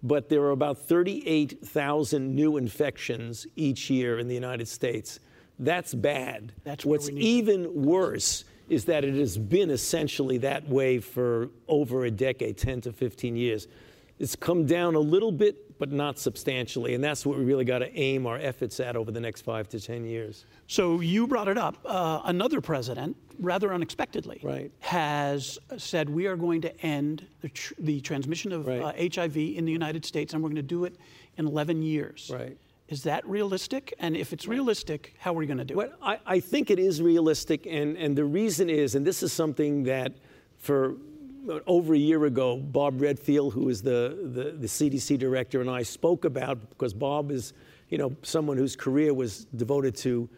but 0.05 0.29
there 0.29 0.43
are 0.43 0.53
about 0.53 0.79
38,000 0.79 2.33
new 2.33 2.59
infections 2.59 3.45
each 3.57 3.91
year 3.91 4.21
in 4.21 4.29
the 4.29 4.35
United 4.37 4.69
States. 4.69 5.19
That's 5.59 5.95
bad. 5.95 6.53
That's 6.65 6.85
What's 6.85 7.09
even 7.11 7.85
worse 7.85 8.45
is 8.69 8.87
that 8.87 9.05
it 9.05 9.15
has 9.15 9.37
been 9.37 9.71
essentially 9.71 10.39
that 10.39 10.69
way 10.69 10.99
for 10.99 11.51
over 11.69 12.05
a 12.07 12.11
decade, 12.11 12.57
10 12.57 12.81
to 12.83 12.93
15 12.93 13.37
years. 13.37 13.69
It's 14.19 14.37
come 14.37 14.65
down 14.65 14.95
a 14.95 15.01
little 15.01 15.33
bit, 15.33 15.79
but 15.79 15.91
not 15.93 16.19
substantially. 16.19 16.95
And 16.95 17.03
that's 17.05 17.27
what 17.27 17.37
we 17.37 17.45
really 17.45 17.65
got 17.65 17.81
to 17.81 17.93
aim 17.99 18.27
our 18.27 18.39
efforts 18.39 18.79
at 18.81 18.97
over 18.97 19.11
the 19.11 19.21
next 19.21 19.43
five 19.43 19.69
to 19.71 19.81
10 19.81 20.05
years. 20.07 20.47
So 20.67 21.01
you 21.01 21.27
brought 21.27 21.49
it 21.49 21.59
up. 21.59 21.77
Uh, 21.85 22.21
another 22.25 22.61
president, 22.61 23.17
rather 23.39 23.75
unexpectedly, 23.75 24.41
Right. 24.43 24.71
has 24.81 25.59
said 25.77 26.09
we 26.09 26.27
are 26.27 26.37
going 26.37 26.61
to 26.63 26.81
end 26.81 27.27
the, 27.43 27.49
tr- 27.51 27.75
the 27.79 28.01
transmission 28.01 28.53
of 28.53 28.67
Right. 28.67 28.81
uh, 28.81 29.11
HIV 29.15 29.37
in 29.37 29.65
the 29.67 29.73
United 29.73 30.05
States, 30.05 30.33
and 30.33 30.43
we're 30.43 30.49
going 30.49 30.57
to 30.57 30.63
do 30.63 30.85
it 30.85 30.97
in 31.37 31.47
11 31.47 31.83
years. 31.83 32.31
Right. 32.33 32.57
Is 32.89 33.03
that 33.05 33.27
realistic? 33.27 33.95
And 33.99 34.17
if 34.17 34.33
it's 34.33 34.47
realistic, 34.47 35.15
how 35.19 35.33
are 35.33 35.39
we 35.39 35.47
going 35.47 35.59
to 35.59 35.65
do 35.65 35.75
Well, 35.75 35.87
it? 35.87 35.95
I, 36.03 36.19
I 36.27 36.41
think 36.41 36.71
it 36.71 36.79
is 36.79 37.01
realistic, 37.01 37.67
and, 37.67 37.97
and 37.97 38.17
the 38.17 38.25
reason 38.25 38.69
is, 38.69 38.95
and 38.95 39.07
this 39.07 39.23
is 39.23 39.33
something 39.33 39.85
that 39.85 40.13
for 40.59 40.97
over 41.67 41.95
a 41.95 41.99
year 41.99 42.25
ago, 42.25 42.57
Bob 42.57 43.01
Redfield, 43.01 43.55
who 43.55 43.69
is 43.69 43.83
the, 43.83 44.19
the, 44.23 44.53
the 44.53 44.67
CDC 44.67 45.19
director, 45.19 45.61
and 45.61 45.71
I 45.71 45.83
spoke 45.83 46.25
about 46.25 46.71
because 46.71 46.95
Bob 46.95 47.31
is, 47.31 47.53
you 47.89 47.99
know, 47.99 48.15
someone 48.23 48.57
whose 48.57 48.77
career 48.77 49.13
was 49.13 49.45
devoted 49.57 49.95
to 49.97 50.29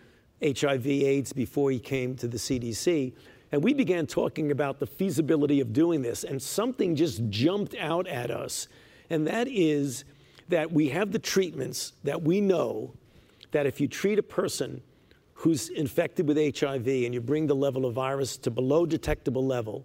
HIV 0.42 0.86
AIDS 0.86 1.32
before 1.32 1.70
he 1.70 1.78
came 1.78 2.16
to 2.16 2.28
the 2.28 2.36
CDC. 2.36 3.12
And 3.52 3.62
we 3.62 3.72
began 3.72 4.06
talking 4.06 4.50
about 4.50 4.80
the 4.80 4.86
feasibility 4.86 5.60
of 5.60 5.72
doing 5.72 6.02
this, 6.02 6.24
and 6.24 6.42
something 6.42 6.96
just 6.96 7.28
jumped 7.28 7.74
out 7.76 8.06
at 8.08 8.30
us. 8.30 8.68
And 9.08 9.26
that 9.26 9.46
is 9.48 10.04
that 10.48 10.72
we 10.72 10.88
have 10.90 11.12
the 11.12 11.18
treatments 11.18 11.92
that 12.04 12.22
we 12.22 12.40
know 12.40 12.94
that 13.52 13.66
if 13.66 13.80
you 13.80 13.88
treat 13.88 14.18
a 14.18 14.22
person 14.22 14.82
who's 15.34 15.68
infected 15.68 16.26
with 16.26 16.36
HIV 16.36 16.86
and 16.86 17.12
you 17.12 17.20
bring 17.20 17.46
the 17.46 17.54
level 17.54 17.84
of 17.84 17.94
virus 17.94 18.36
to 18.38 18.50
below 18.50 18.86
detectable 18.86 19.46
level, 19.46 19.84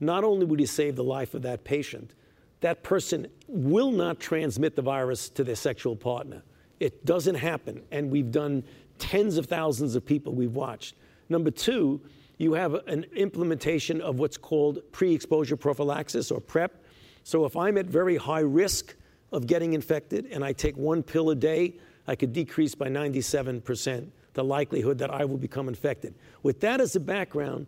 not 0.00 0.24
only 0.24 0.46
would 0.46 0.60
you 0.60 0.66
save 0.66 0.96
the 0.96 1.04
life 1.04 1.34
of 1.34 1.42
that 1.42 1.64
patient, 1.64 2.14
that 2.60 2.82
person 2.82 3.26
will 3.46 3.90
not 3.90 4.18
transmit 4.18 4.76
the 4.76 4.82
virus 4.82 5.28
to 5.30 5.44
their 5.44 5.56
sexual 5.56 5.94
partner. 5.94 6.42
It 6.80 7.04
doesn't 7.04 7.36
happen. 7.36 7.82
And 7.90 8.10
we've 8.10 8.30
done 8.30 8.64
tens 8.98 9.36
of 9.36 9.46
thousands 9.46 9.94
of 9.94 10.04
people 10.04 10.34
we've 10.34 10.54
watched. 10.54 10.94
Number 11.28 11.50
two, 11.50 12.00
you 12.38 12.54
have 12.54 12.74
an 12.86 13.04
implementation 13.14 14.00
of 14.00 14.18
what's 14.18 14.36
called 14.36 14.80
pre 14.92 15.12
exposure 15.12 15.56
prophylaxis 15.56 16.30
or 16.30 16.40
PrEP. 16.40 16.84
So 17.24 17.44
if 17.44 17.56
I'm 17.56 17.76
at 17.76 17.86
very 17.86 18.16
high 18.16 18.40
risk 18.40 18.94
of 19.32 19.46
getting 19.46 19.74
infected 19.74 20.26
and 20.30 20.44
I 20.44 20.52
take 20.52 20.76
one 20.76 21.02
pill 21.02 21.30
a 21.30 21.34
day, 21.34 21.74
I 22.06 22.14
could 22.14 22.32
decrease 22.32 22.74
by 22.74 22.88
97% 22.88 24.08
the 24.34 24.44
likelihood 24.44 24.98
that 24.98 25.10
I 25.10 25.24
will 25.24 25.36
become 25.36 25.68
infected. 25.68 26.14
With 26.42 26.60
that 26.60 26.80
as 26.80 26.96
a 26.96 27.00
background, 27.00 27.66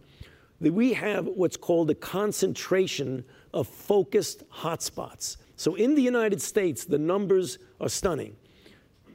that 0.61 0.73
we 0.73 0.93
have 0.93 1.27
what's 1.27 1.57
called 1.57 1.91
a 1.91 1.95
concentration 1.95 3.25
of 3.53 3.67
focused 3.67 4.49
hotspots. 4.51 5.37
So 5.57 5.75
in 5.75 5.95
the 5.95 6.03
United 6.03 6.41
States, 6.41 6.85
the 6.85 6.99
numbers 6.99 7.59
are 7.81 7.89
stunning. 7.89 8.37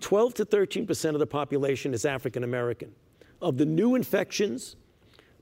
12 0.02 0.34
to 0.36 0.46
13 0.46 0.86
percent 0.86 1.16
of 1.16 1.20
the 1.20 1.28
population 1.28 1.94
is 1.94 2.06
African 2.06 2.44
American. 2.44 2.92
Of 3.42 3.58
the 3.58 3.66
new 3.66 3.96
infections, 3.96 4.76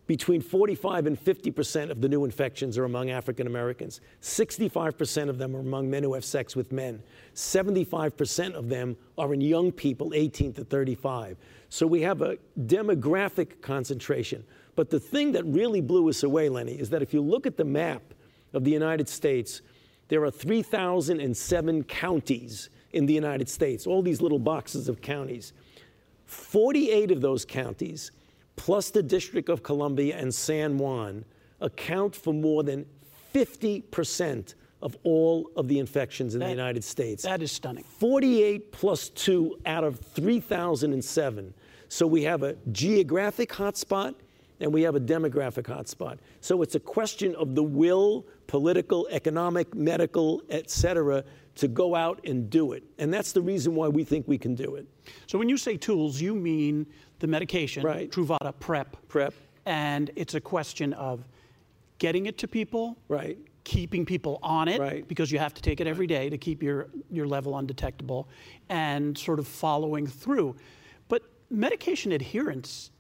between 0.06 0.42
45 0.42 1.08
and 1.08 1.18
50 1.18 1.52
percent 1.52 1.92
of 1.92 2.02
the 2.02 2.10
new 2.10 2.26
infections 2.26 2.78
are 2.78 2.84
among 2.84 3.10
African 3.10 3.48
Americans. 3.48 4.02
65 4.22 4.98
percent 4.98 5.30
of 5.30 5.38
them 5.38 5.56
are 5.56 5.60
among 5.60 5.90
men 5.90 6.04
who 6.04 6.14
have 6.14 6.26
sex 6.26 6.56
with 6.56 6.72
men. 6.72 7.02
75 7.34 8.18
percent 8.18 8.56
of 8.56 8.70
them 8.70 8.98
are 9.18 9.34
in 9.34 9.42
young 9.42 9.72
people, 9.72 10.14
18 10.14 10.54
to 10.54 10.66
35. 10.66 11.38
So 11.70 11.88
we 11.88 12.02
have 12.02 12.22
a 12.22 12.38
demographic 12.60 13.62
concentration. 13.62 14.44
But 14.76 14.90
the 14.90 15.00
thing 15.00 15.32
that 15.34 15.46
really 15.46 15.82
blew 15.82 16.10
us 16.10 16.24
away, 16.24 16.50
Lenny, 16.50 16.74
is 16.74 16.90
that 16.90 17.02
if 17.02 17.14
you 17.14 17.22
look 17.22 17.46
at 17.46 17.58
the 17.58 17.66
map 17.66 18.02
of 18.54 18.64
the 18.64 18.72
United 18.72 19.08
States, 19.08 19.62
there 20.10 20.24
are 20.24 20.32
3,007 20.32 21.84
counties 21.86 22.70
in 22.92 23.06
the 23.06 23.14
United 23.14 23.50
States, 23.50 23.88
all 23.88 24.02
these 24.02 24.22
little 24.22 24.40
boxes 24.40 24.88
of 24.88 25.02
counties. 25.02 25.54
48 26.26 27.12
of 27.12 27.22
those 27.22 27.46
counties, 27.46 28.12
plus 28.56 28.90
the 28.90 29.04
District 29.04 29.50
of 29.50 29.64
Columbia 29.64 30.18
and 30.18 30.34
San 30.34 30.78
Juan, 30.78 31.26
account 31.62 32.16
for 32.16 32.34
more 32.34 32.64
than 32.64 32.86
50% 33.34 34.56
of 34.82 34.98
all 35.04 35.50
of 35.56 35.68
the 35.68 35.80
infections 35.80 36.36
in 36.36 36.42
the 36.42 36.50
United 36.50 36.84
States. 36.84 37.24
That 37.24 37.42
is 37.42 37.52
stunning. 37.52 37.86
48 38.00 38.72
plus 38.72 39.10
2 39.10 39.60
out 39.66 39.84
of 39.84 40.00
3,007. 40.00 41.54
So 41.88 42.06
we 42.06 42.24
have 42.24 42.44
a 42.44 42.56
geographic 42.72 43.50
hotspot 43.50 44.16
and 44.60 44.74
we 44.74 44.82
have 44.82 44.96
a 44.96 45.00
demographic 45.00 45.64
hotspot. 45.64 46.18
So 46.42 46.62
it's 46.62 46.76
a 46.76 46.80
question 46.80 47.34
of 47.36 47.56
the 47.56 47.64
will, 47.64 48.26
political, 48.48 49.08
economic, 49.10 49.74
medical, 49.74 50.42
et 50.50 50.70
cetera, 50.70 51.24
to 51.56 51.68
go 51.68 51.96
out 51.96 52.20
and 52.26 52.50
do 52.50 52.74
it. 52.74 52.84
And 52.98 53.14
that's 53.14 53.32
the 53.32 53.42
reason 53.42 53.76
why 53.76 53.88
we 53.88 54.04
think 54.04 54.28
we 54.28 54.38
can 54.38 54.56
do 54.56 54.76
it. 54.76 54.88
So 55.28 55.38
when 55.38 55.50
you 55.50 55.58
say 55.58 55.78
tools, 55.78 56.20
you 56.20 56.36
mean 56.36 56.88
the 57.24 57.28
medication, 57.30 57.84
Right. 57.86 58.12
Truvada 58.12 58.54
PrEP. 58.60 58.98
Prep, 59.08 59.34
And 59.66 60.12
it's 60.18 60.34
a 60.36 60.42
question 60.42 60.92
of 60.92 61.24
getting 61.98 62.26
it 62.26 62.38
to 62.40 62.50
people, 62.50 62.98
right? 63.08 63.38
keeping 63.64 64.06
people 64.06 64.40
on 64.44 64.68
it 64.68 64.78
Right. 64.82 65.08
because 65.08 65.32
you 65.32 65.40
have 65.40 65.54
to 65.54 65.62
take 65.62 65.80
it 65.80 65.88
every 65.88 66.06
day 66.06 66.30
to 66.30 66.38
keep 66.38 66.62
your, 66.62 66.90
your 67.10 67.26
level 67.26 67.58
undetectable 67.58 68.28
and 68.68 69.18
sort 69.18 69.40
of 69.40 69.48
following 69.48 70.06
through. 70.06 70.58
But 71.08 71.22
medication 71.50 72.12
adherence 72.12 72.92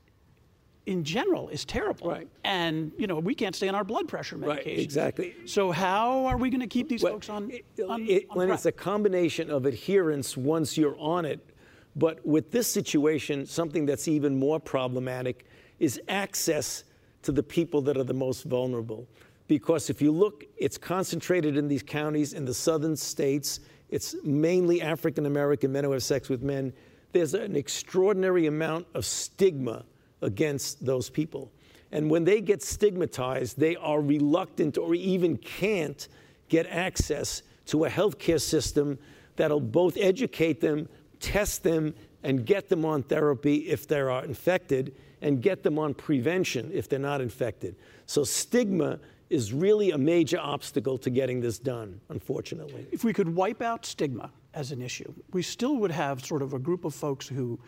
in 0.85 1.03
general 1.03 1.49
is 1.49 1.65
terrible. 1.65 2.07
Right. 2.09 2.29
And, 2.45 2.93
you 2.97 3.07
know, 3.07 3.19
we 3.19 3.35
can't 3.35 3.53
stay 3.53 3.67
on 3.67 3.75
our 3.75 3.83
blood 3.83 4.07
pressure 4.07 4.37
medication. 4.37 4.71
Right, 4.71 4.79
exactly. 4.79 5.35
So 5.47 5.71
how 5.71 6.25
are 6.27 6.37
we 6.37 6.49
going 6.49 6.61
to 6.61 6.67
keep 6.67 6.87
these 6.87 7.03
Well, 7.03 7.11
folks 7.13 7.27
on, 7.27 7.51
it- 7.51 7.65
on, 7.85 8.07
it- 8.07 8.27
on 8.29 8.37
when 8.37 8.47
PrEP? 8.47 8.55
it's 8.55 8.65
a 8.65 8.71
combination 8.71 9.49
of 9.49 9.65
adherence 9.65 10.37
once 10.37 10.77
you're 10.77 10.97
on 10.97 11.25
it, 11.25 11.45
but 11.95 12.25
with 12.25 12.51
this 12.51 12.67
situation, 12.67 13.45
something 13.45 13.85
that's 13.85 14.07
even 14.07 14.39
more 14.39 14.59
problematic 14.59 15.45
is 15.79 15.99
access 16.07 16.83
to 17.23 17.31
the 17.31 17.43
people 17.43 17.81
that 17.81 17.97
are 17.97 18.03
the 18.03 18.13
most 18.13 18.43
vulnerable. 18.43 19.07
Because 19.47 19.89
if 19.89 20.01
you 20.01 20.11
look, 20.11 20.45
it's 20.57 20.77
concentrated 20.77 21.57
in 21.57 21.67
these 21.67 21.83
counties 21.83 22.33
in 22.33 22.45
the 22.45 22.53
southern 22.53 22.95
states. 22.95 23.59
It's 23.89 24.15
mainly 24.23 24.81
African 24.81 25.25
American 25.25 25.71
men 25.71 25.83
who 25.83 25.91
have 25.91 26.03
sex 26.03 26.29
with 26.29 26.41
men. 26.41 26.73
There's 27.11 27.33
an 27.33 27.55
extraordinary 27.55 28.47
amount 28.47 28.87
of 28.93 29.05
stigma 29.05 29.85
against 30.21 30.83
those 30.85 31.09
people. 31.09 31.51
And 31.91 32.09
when 32.09 32.23
they 32.23 32.41
get 32.41 32.63
stigmatized, 32.63 33.59
they 33.59 33.75
are 33.75 34.01
reluctant 34.01 34.79
or 34.79 34.95
even 34.95 35.37
can't 35.37 36.07
get 36.49 36.65
access 36.67 37.43
to 37.67 37.85
a 37.85 37.89
healthcare 37.89 38.41
system 38.41 38.97
that'll 39.35 39.59
both 39.59 39.97
educate 39.97 40.59
them, 40.59 40.89
test 41.23 41.63
them, 41.63 41.95
and 42.21 42.45
get 42.45 42.69
them 42.69 42.85
on 42.85 43.03
therapy 43.03 43.55
if 43.69 43.87
they 43.87 43.99
are 43.99 44.23
infected, 44.23 44.93
and 45.21 45.41
get 45.41 45.63
them 45.63 45.79
on 45.79 45.93
prevention 45.93 46.69
if 46.73 46.87
they're 46.89 46.99
not 46.99 47.21
infected. 47.21 47.75
So, 48.05 48.23
stigma 48.23 48.99
is 49.29 49.51
really 49.53 49.91
a 49.91 49.97
major 49.97 50.37
obstacle 50.39 50.97
to 50.99 51.09
getting 51.09 51.41
this 51.41 51.57
done, 51.59 51.99
unfortunately. 52.09 52.85
if 52.91 53.03
we 53.03 53.13
could 53.13 53.29
wipe 53.35 53.61
out 53.61 53.85
stigma 53.85 54.29
as 54.53 54.71
an 54.71 54.81
issue, 54.81 55.11
we 55.31 55.41
still 55.41 55.77
would 55.77 55.91
have 55.91 56.23
sort 56.23 56.41
of 56.41 56.53
a 56.53 56.59
group 56.59 56.85
of 56.85 56.93
folks 56.93 57.27
who 57.27 57.59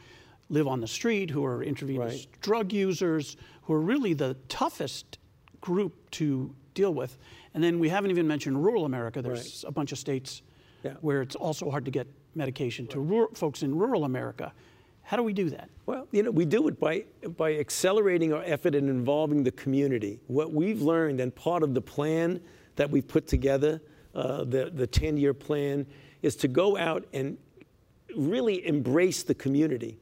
live 0.49 0.67
on 0.67 0.79
the 0.79 0.87
street, 0.87 1.29
who 1.29 1.43
are 1.43 1.63
intravenous 1.63 2.13
Right. 2.27 2.41
drug 2.41 2.71
users, 2.71 3.35
who 3.63 3.73
are 3.73 3.81
really 3.81 4.13
the 4.13 4.35
toughest 4.47 5.17
group 5.61 6.11
to 6.11 6.53
deal 6.75 6.93
with. 6.93 7.17
And 7.53 7.63
then 7.63 7.79
we 7.79 7.89
haven't 7.89 8.11
even 8.11 8.27
mentioned 8.27 8.63
rural 8.63 8.85
America. 8.85 9.21
There's 9.21 9.63
a 9.67 9.71
bunch 9.71 9.91
of 9.91 9.97
states 9.97 10.43
Yeah. 10.83 10.93
where 11.01 11.21
it's 11.23 11.35
also 11.35 11.71
hard 11.71 11.85
to 11.85 11.91
get 11.91 12.05
medication 12.35 12.87
to 12.87 13.29
folks 13.33 13.63
in 13.63 13.75
rural 13.75 14.03
America. 14.05 14.53
How 15.03 15.17
do 15.17 15.23
we 15.23 15.33
do 15.33 15.51
that? 15.51 15.69
Well, 15.85 16.07
you 16.11 16.23
know, 16.23 16.31
we 16.31 16.45
do 16.45 16.67
it 16.67 16.79
by, 16.79 17.05
by 17.37 17.55
accelerating 17.55 18.33
our 18.33 18.43
effort 18.43 18.73
and 18.73 18.89
involving 18.89 19.43
the 19.43 19.51
community. 19.51 20.19
What 20.27 20.51
we've 20.51 20.81
learned, 20.81 21.19
and 21.19 21.33
part 21.33 21.61
of 21.61 21.75
the 21.75 21.81
plan 21.81 22.41
that 22.75 22.89
we've 22.89 23.07
put 23.07 23.27
together, 23.27 23.81
uh, 24.15 24.45
the, 24.45 24.71
the 24.73 24.87
10 24.87 25.17
year 25.17 25.33
plan, 25.33 25.85
is 26.23 26.35
to 26.37 26.47
go 26.47 26.75
out 26.75 27.05
and 27.13 27.37
really 28.15 28.65
embrace 28.65 29.21
the 29.21 29.35
community. 29.35 29.99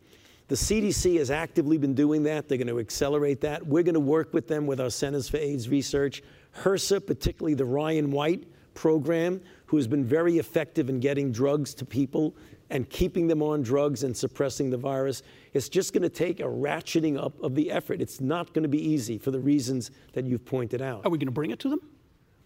The 0.48 0.56
CDC 0.56 1.18
has 1.18 1.32
actively 1.32 1.78
been 1.78 1.96
doing 1.96 2.24
that. 2.24 2.48
They're 2.48 2.58
going 2.58 2.68
to 2.68 2.80
accelerate 2.80 3.42
that. 3.42 3.66
We're 3.66 3.84
going 3.84 3.96
to 3.96 4.00
work 4.00 4.34
with 4.34 4.48
them 4.48 4.68
with 4.68 4.80
our 4.80 4.90
Centers 4.90 5.28
for 5.28 5.38
AIDS 5.38 5.68
Research. 5.68 6.22
HRSA, 6.62 7.06
particularly 7.06 7.56
the 7.56 7.66
Ryan 7.66 8.12
White 8.12 8.46
program, 8.74 9.42
who 9.66 9.78
has 9.78 9.88
been 9.88 10.06
very 10.06 10.38
effective 10.38 10.90
in 10.90 11.00
getting 11.00 11.32
drugs 11.32 11.74
to 11.76 11.86
people 11.86 12.36
and 12.70 12.90
keeping 12.90 13.28
them 13.28 13.44
on 13.44 13.62
drugs 13.62 14.04
and 14.04 14.16
suppressing 14.16 14.70
the 14.70 14.78
virus. 14.78 15.22
It's 15.54 15.70
just 15.70 15.94
going 15.94 16.04
to 16.04 16.10
take 16.10 16.40
a 16.40 16.44
ratcheting 16.44 17.24
up 17.24 17.40
of 17.42 17.56
the 17.56 17.70
effort. 17.70 18.02
It's 18.02 18.20
not 18.20 18.54
going 18.54 18.64
to 18.64 18.70
be 18.70 18.84
easy 18.84 19.18
for 19.18 19.32
the 19.32 19.40
reasons 19.40 19.92
that 20.14 20.26
you've 20.26 20.46
pointed 20.46 20.82
out. 20.82 21.06
Are 21.06 21.10
we 21.12 21.18
going 21.18 21.28
to 21.28 21.32
bring 21.32 21.52
it 21.52 21.60
to 21.60 21.70
them? 21.70 21.82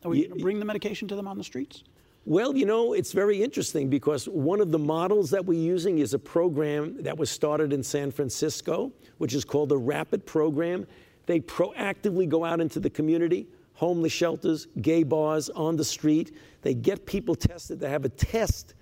Are 0.04 0.10
we 0.10 0.28
going 0.28 0.38
to 0.38 0.44
bring 0.44 0.60
the 0.60 0.66
medication 0.66 1.08
to 1.08 1.16
them 1.16 1.28
on 1.28 1.38
the 1.38 1.44
streets? 1.44 1.84
Well, 2.26 2.58
you 2.58 2.66
know, 2.66 2.92
it's 2.92 3.14
very 3.14 3.42
interesting 3.42 3.90
because 3.90 4.28
one 4.28 4.60
of 4.60 4.72
the 4.72 4.80
models 4.80 5.30
that 5.30 5.46
we're 5.46 5.62
using 5.62 6.00
is 6.00 6.14
a 6.14 6.20
program 6.20 7.02
that 7.04 7.18
was 7.18 7.30
started 7.30 7.72
in 7.72 7.82
San 7.82 8.12
Francisco, 8.12 8.92
which 9.18 9.34
is 9.34 9.46
called 9.46 9.70
the 9.70 9.78
RAPID 9.78 10.26
program. 10.26 10.86
They 11.26 11.40
proactively 11.40 12.28
go 12.28 12.44
out 12.44 12.60
into 12.60 12.82
the 12.82 12.90
community, 12.90 13.48
homeless 13.78 14.12
shelters, 14.12 14.68
gay 14.82 15.04
bars, 15.04 15.50
on 15.50 15.76
the 15.78 15.86
street. 15.86 16.36
They 16.64 16.74
get 16.74 17.06
people 17.06 17.36
tested. 17.36 17.80
They 17.80 17.90
have 17.90 18.06
a 18.06 18.10
test 18.10 18.74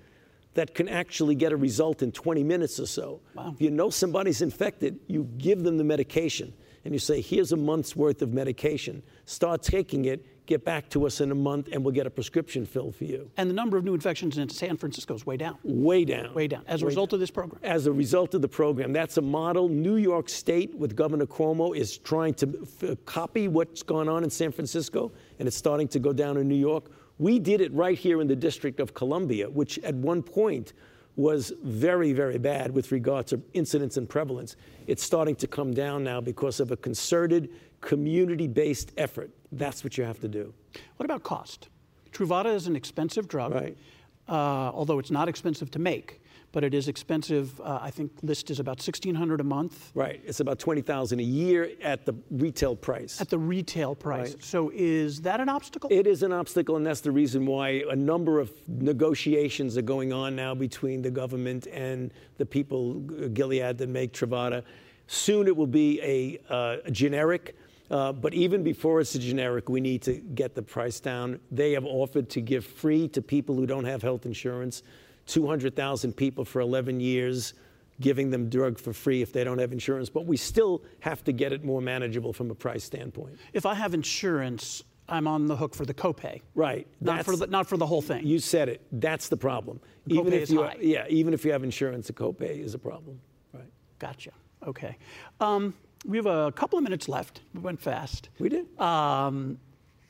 that 0.54 0.74
can 0.74 0.88
actually 0.88 1.36
get 1.36 1.52
a 1.52 1.58
result 1.58 2.02
in 2.02 2.14
20 2.14 2.44
minutes 2.44 2.80
or 2.80 2.86
so. 2.86 3.20
Wow. 3.36 3.52
If 3.54 3.62
you 3.62 3.70
know 3.72 3.90
somebody's 3.90 4.42
infected, 4.42 5.00
you 5.08 5.26
give 5.38 5.64
them 5.64 5.78
the 5.78 5.84
medication 5.84 6.54
and 6.86 6.94
you 6.94 7.00
say, 7.00 7.20
here's 7.20 7.52
a 7.52 7.58
month's 7.58 7.94
worth 7.94 8.22
of 8.22 8.32
medication. 8.32 9.04
Start 9.26 9.62
taking 9.62 10.06
it, 10.06 10.26
get 10.46 10.64
back 10.64 10.90
to 10.90 11.06
us 11.06 11.22
in 11.22 11.32
a 11.32 11.36
month, 11.36 11.70
and 11.72 11.84
we'll 11.84 11.94
get 11.94 12.06
a 12.06 12.10
prescription 12.10 12.66
filled 12.66 12.96
for 12.96 13.06
you. 13.06 13.30
And 13.38 13.50
the 13.50 13.54
number 13.54 13.78
of 13.78 13.84
new 13.84 13.94
infections 13.94 14.38
in 14.38 14.50
San 14.50 14.78
Francisco 14.78 15.14
is 15.16 15.26
way 15.26 15.38
down. 15.38 15.58
Way 15.64 16.06
down. 16.06 16.34
Way 16.34 16.48
down 16.48 16.64
as 16.68 16.82
a 16.82 16.86
Way 16.86 16.90
result 16.90 17.10
down. 17.10 17.16
of 17.16 17.20
this 17.22 17.32
program. 17.32 17.60
As 17.64 17.88
a 17.88 17.92
result 17.92 18.34
of 18.34 18.42
the 18.42 18.48
program. 18.48 18.94
That's 18.94 19.18
a 19.18 19.22
model. 19.22 19.70
New 19.70 19.96
York 19.96 20.30
State, 20.30 20.76
with 20.76 20.96
Governor 20.96 21.26
Cuomo, 21.26 21.76
is 21.76 21.98
trying 21.98 22.34
to 22.36 22.60
f- 22.62 22.90
uh, 22.92 22.96
copy 23.06 23.48
what's 23.48 23.84
gone 23.84 24.08
on 24.08 24.24
in 24.24 24.30
San 24.30 24.52
Francisco, 24.52 25.12
and 25.40 25.48
it's 25.48 25.58
starting 25.58 25.88
to 25.90 26.00
go 26.00 26.14
down 26.14 26.38
in 26.38 26.48
New 26.48 26.56
York. 26.56 26.86
We 27.18 27.40
did 27.40 27.62
it 27.62 27.74
right 27.74 27.98
here 27.98 28.22
in 28.22 28.28
the 28.28 28.36
District 28.36 28.80
of 28.80 28.94
Columbia, 28.94 29.50
which 29.50 29.80
at 29.80 29.96
one 29.96 30.22
point 30.22 30.74
was 31.16 31.54
very, 31.64 32.12
very 32.12 32.38
bad 32.38 32.72
with 32.72 32.92
regard 32.92 33.26
to 33.28 33.42
incidence 33.54 33.96
and 33.96 34.08
prevalence. 34.10 34.58
It's 34.86 35.02
starting 35.02 35.36
to 35.38 35.48
come 35.48 35.74
down 35.74 36.04
now 36.04 36.20
because 36.20 36.60
of 36.60 36.72
a 36.72 36.78
concerted, 36.78 37.52
community 37.80 38.48
based 38.48 38.92
effort. 38.98 39.32
That's 39.58 39.84
what 39.84 39.98
you 39.98 40.04
have 40.04 40.20
to 40.22 40.28
do. 40.28 40.54
What 40.98 41.06
about 41.06 41.24
cost? 41.24 41.70
Truvada 42.12 42.54
is 42.54 42.68
an 42.68 42.76
expensive 42.76 43.28
drug, 43.28 43.54
Right. 43.54 43.78
uh, 44.28 44.32
although 44.32 45.00
it's 45.00 45.12
not 45.12 45.28
expensive 45.28 45.70
to 45.72 45.80
make, 45.80 46.22
but 46.52 46.64
it 46.64 46.74
is 46.74 46.88
expensive. 46.88 47.60
Uh, 47.60 47.80
I 47.82 47.92
think 47.92 48.12
list 48.24 48.50
is 48.50 48.60
about 48.60 48.82
sixteen 48.82 49.16
hundred 49.16 49.42
a 49.42 49.44
month 49.44 49.92
Right. 49.94 50.22
It's 50.26 50.40
about 50.40 50.58
20000 50.60 51.20
a 51.20 51.24
year 51.24 51.72
at 51.82 52.06
the 52.06 52.14
retail 52.32 52.76
price. 52.76 53.20
at 53.20 53.30
the 53.30 53.38
retail 53.38 53.96
price. 53.96 54.34
Right. 54.34 54.44
So 54.44 54.72
is 54.74 55.22
that 55.22 55.40
an 55.42 55.50
obstacle? 55.50 55.90
It 55.92 56.08
is 56.08 56.24
an 56.24 56.32
obstacle, 56.32 56.76
and 56.78 56.86
that's 56.86 57.02
the 57.02 57.12
reason 57.12 57.46
why 57.46 57.84
a 57.90 57.96
number 57.96 58.40
of 58.40 58.52
negotiations 58.68 59.78
are 59.78 59.82
going 59.82 60.14
on 60.14 60.36
now 60.36 60.56
between 60.56 61.02
the 61.02 61.12
government 61.12 61.68
and 61.68 62.12
the 62.38 62.46
people, 62.46 62.94
Gilead, 63.34 63.78
that 63.78 63.90
make 63.90 64.14
Truvada. 64.14 64.64
Soon 65.08 65.48
it 65.48 65.56
will 65.56 65.68
be 65.68 66.02
a, 66.02 66.40
uh, 66.52 66.78
a 66.86 66.92
generic, 66.92 67.56
but 67.90 68.34
even 68.34 68.64
before 68.64 69.02
it's 69.02 69.16
a 69.16 69.20
generic, 69.20 69.70
we 69.70 69.82
need 69.82 70.02
to 70.04 70.14
get 70.14 70.56
the 70.56 70.62
price 70.62 71.00
down. 71.00 71.40
They 71.52 71.74
have 71.74 71.86
offered 71.86 72.30
to 72.32 72.42
give 72.42 72.66
free 72.66 73.08
to 73.10 73.22
people 73.22 73.56
who 73.56 73.66
don't 73.66 73.86
have 73.86 74.02
health 74.02 74.26
insurance, 74.26 74.84
200,000 75.28 76.14
people 76.14 76.46
for 76.46 76.60
11 76.62 77.00
years. 77.00 77.54
Giving 78.02 78.30
them 78.30 78.50
drug 78.50 78.78
for 78.78 78.92
free 78.92 79.22
if 79.22 79.32
they 79.32 79.46
don't 79.46 79.58
have 79.58 79.72
insurance, 79.72 80.10
but 80.10 80.26
we 80.26 80.36
still 80.36 80.84
have 81.00 81.24
to 81.24 81.32
get 81.32 81.54
it 81.54 81.64
more 81.64 81.80
manageable 81.80 82.34
from 82.34 82.52
a 82.52 82.54
price 82.54 82.84
standpoint. 82.84 83.40
if 83.54 83.66
I 83.66 83.74
have 83.74 83.94
insurance, 83.94 84.84
I'm 85.08 85.28
on 85.30 85.46
the 85.48 85.56
hook 85.56 85.74
for 85.74 85.86
the 85.86 85.94
copay, 85.94 86.42
Right. 86.56 86.88
not 87.00 87.24
for 87.24 87.38
the, 87.38 87.48
not 87.48 87.68
for 87.68 87.78
the 87.78 87.86
whole 87.86 88.02
thing. 88.02 88.28
You 88.28 88.40
said 88.40 88.68
it. 88.68 88.82
That's 88.92 89.30
the 89.30 89.38
problem. 89.38 89.80
The 90.08 90.16
even 90.16 90.34
if 90.34 90.42
is 90.42 90.52
you, 90.52 90.64
high. 90.64 90.76
yeah, 90.82 91.06
even 91.08 91.34
if 91.34 91.46
you 91.46 91.54
have 91.54 91.64
insurance, 91.64 92.08
the 92.08 92.14
copay 92.14 92.60
is 92.62 92.74
a 92.74 92.80
problem. 92.80 93.22
Right. 93.54 93.64
Gotcha. 93.98 94.32
Okay. 94.68 94.98
Um, 95.40 95.74
we 96.06 96.18
have 96.18 96.26
a 96.26 96.52
couple 96.52 96.78
of 96.78 96.84
minutes 96.84 97.10
left. 97.10 97.42
We 97.54 97.62
went 97.62 97.82
fast. 97.82 98.30
We 98.40 98.50
did. 98.50 98.80
Um, 98.80 99.58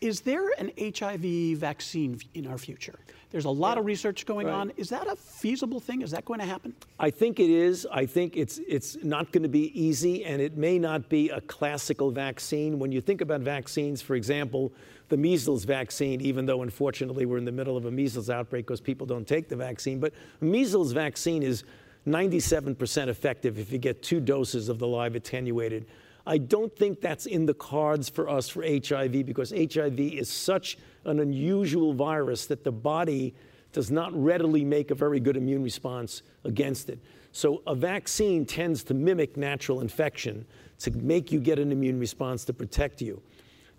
is 0.02 0.22
there 0.22 0.50
an 0.60 0.72
HIV 0.78 1.58
vaccine 1.58 2.20
in 2.34 2.48
our 2.48 2.58
future? 2.58 2.96
There's 3.32 3.46
a 3.46 3.50
lot 3.50 3.78
of 3.78 3.86
research 3.86 4.26
going 4.26 4.48
Right. 4.48 4.54
on. 4.54 4.72
Is 4.78 4.90
that 4.90 5.08
a 5.08 5.16
feasible 5.16 5.80
thing? 5.80 6.02
Is 6.02 6.12
that 6.12 6.26
going 6.26 6.40
to 6.40 6.46
happen? 6.46 6.74
I 7.00 7.10
think 7.10 7.40
it 7.40 7.50
is. 7.50 7.86
I 7.92 8.06
think 8.06 8.38
it's 8.38 8.60
it's 8.68 8.98
not 9.04 9.32
going 9.32 9.44
to 9.44 9.50
be 9.50 9.78
easy, 9.80 10.24
and 10.24 10.42
it 10.42 10.56
may 10.58 10.78
not 10.80 11.10
be 11.10 11.30
a 11.30 11.42
classical 11.42 12.12
vaccine. 12.12 12.78
When 12.80 12.92
you 12.92 13.02
think 13.02 13.22
about 13.22 13.42
vaccines, 13.42 14.02
for 14.02 14.16
example, 14.16 14.72
the 15.10 15.18
measles 15.18 15.66
vaccine, 15.66 16.22
even 16.22 16.46
though 16.46 16.62
unfortunately 16.62 17.26
we're 17.26 17.38
in 17.38 17.46
the 17.46 17.52
middle 17.52 17.76
of 17.78 17.86
a 17.86 17.92
measles 17.92 18.30
outbreak 18.30 18.66
because 18.68 18.82
people 18.82 19.06
don't 19.08 19.28
take 19.28 19.50
the 19.50 19.56
vaccine, 19.56 20.00
but 20.00 20.14
measles 20.40 20.92
vaccine 20.94 21.42
is 21.44 21.64
97% 22.08 23.08
effective 23.08 23.58
if 23.58 23.72
you 23.72 23.78
get 23.78 24.04
two 24.04 24.20
doses 24.20 24.70
of 24.70 24.80
the 24.80 24.88
live 24.88 25.16
attenuated. 25.16 25.88
I 26.28 26.38
don't 26.38 26.76
think 26.76 27.02
that's 27.02 27.26
in 27.26 27.46
the 27.46 27.54
cards 27.54 28.10
for 28.10 28.30
us 28.30 28.50
for 28.50 28.64
HIV 28.64 29.26
because 29.26 29.52
HIV 29.52 30.00
is 30.00 30.30
such 30.30 30.78
an 31.06 31.20
unusual 31.20 31.94
virus 31.94 32.48
that 32.48 32.64
the 32.64 32.72
body 32.72 33.36
does 33.74 33.92
not 33.92 34.12
readily 34.16 34.64
make 34.64 34.90
a 34.90 34.96
very 34.96 35.20
good 35.20 35.38
immune 35.38 35.62
response 35.62 36.24
against 36.44 36.90
it. 36.90 37.00
So 37.32 37.62
a 37.68 37.76
vaccine 37.76 38.46
tends 38.46 38.84
to 38.86 38.94
mimic 38.94 39.36
natural 39.36 39.82
infection 39.82 40.46
to 40.80 40.92
make 40.92 41.32
you 41.32 41.40
get 41.40 41.60
an 41.60 41.72
immune 41.72 42.00
response 42.00 42.46
to 42.46 42.54
protect 42.54 43.02
you. 43.02 43.22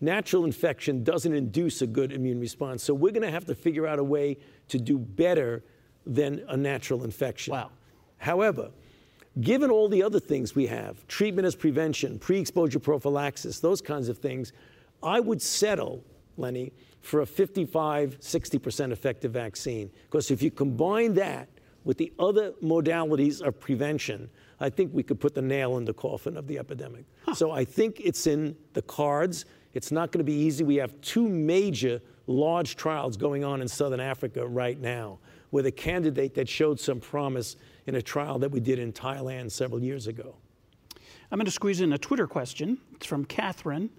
Natural 0.01 0.45
infection 0.45 1.03
doesn't 1.03 1.33
induce 1.33 1.81
a 1.81 1.87
good 1.87 2.13
immune 2.13 2.39
response. 2.39 2.83
So 2.83 2.93
we're 2.93 3.13
going 3.13 3.23
to 3.23 3.31
have 3.31 3.47
to 3.47 3.55
figure 3.55 3.87
out 3.87 3.99
a 3.99 4.05
way 4.05 4.37
to 4.69 4.79
do 4.79 4.99
better 4.99 5.65
than 6.05 6.45
a 6.49 6.57
natural 6.57 7.03
infection. 7.03 7.53
Wow. 7.53 7.71
However, 8.19 8.71
given 9.41 9.71
all 9.71 9.89
the 9.89 10.03
other 10.03 10.21
things 10.21 10.55
we 10.55 10.67
have, 10.67 11.07
treatment 11.09 11.47
as 11.47 11.55
prevention, 11.55 12.19
pre 12.19 12.39
exposure 12.39 12.79
prophylaxis, 12.79 13.61
those 13.61 13.81
kinds 13.81 14.09
of 14.09 14.19
things, 14.19 14.53
I 15.03 15.21
would 15.21 15.43
settle, 15.43 16.05
Lenny, 16.37 16.73
for 17.03 17.21
a 17.21 17.27
55, 17.27 18.19
60% 18.21 18.93
effective 18.93 19.33
vaccine. 19.33 19.91
Because 20.05 20.31
if 20.31 20.43
you 20.43 20.51
combine 20.51 21.15
that 21.15 21.49
with 21.85 21.99
the 21.99 22.13
other 22.19 22.53
modalities 22.63 23.41
of 23.41 23.61
prevention, 23.61 24.29
I 24.59 24.71
think 24.71 24.93
we 24.93 25.03
could 25.03 25.21
put 25.21 25.35
the 25.35 25.43
nail 25.43 25.77
in 25.77 25.85
the 25.85 25.93
coffin 25.95 26.37
of 26.37 26.49
the 26.49 26.59
epidemic. 26.59 27.05
So 27.35 27.53
I 27.53 27.65
think 27.65 28.01
it's 28.01 28.27
in 28.27 28.57
the 28.73 28.83
cards. 28.83 29.45
It's 29.75 29.93
not 29.93 30.11
going 30.11 30.19
to 30.19 30.25
be 30.25 30.33
easy. 30.33 30.65
We 30.65 30.77
have 30.77 31.01
two 31.01 31.29
major 31.29 32.01
large 32.27 32.75
trials 32.75 33.17
going 33.17 33.45
on 33.45 33.63
in 33.63 33.69
Southern 33.69 34.01
Africa 34.01 34.47
right 34.47 34.81
now 34.81 35.19
with 35.53 35.67
a 35.67 35.71
candidate 35.73 36.35
that 36.35 36.49
showed 36.49 36.81
some 36.81 36.99
promise 36.99 37.57
in 37.87 37.95
a 37.95 38.03
trial 38.03 38.39
that 38.41 38.51
we 38.51 38.61
did 38.61 38.79
in 38.79 38.93
Thailand 38.93 39.51
several 39.51 39.83
years 39.83 40.07
ago. 40.07 40.37
I'm 41.31 41.39
going 41.39 41.47
to 41.47 41.51
squeeze 41.51 41.81
in 41.81 41.93
a 41.93 41.99
Twitter 41.99 42.27
question. 42.27 42.79
It's 42.95 43.07
from 43.07 43.25
Catherine. 43.25 43.91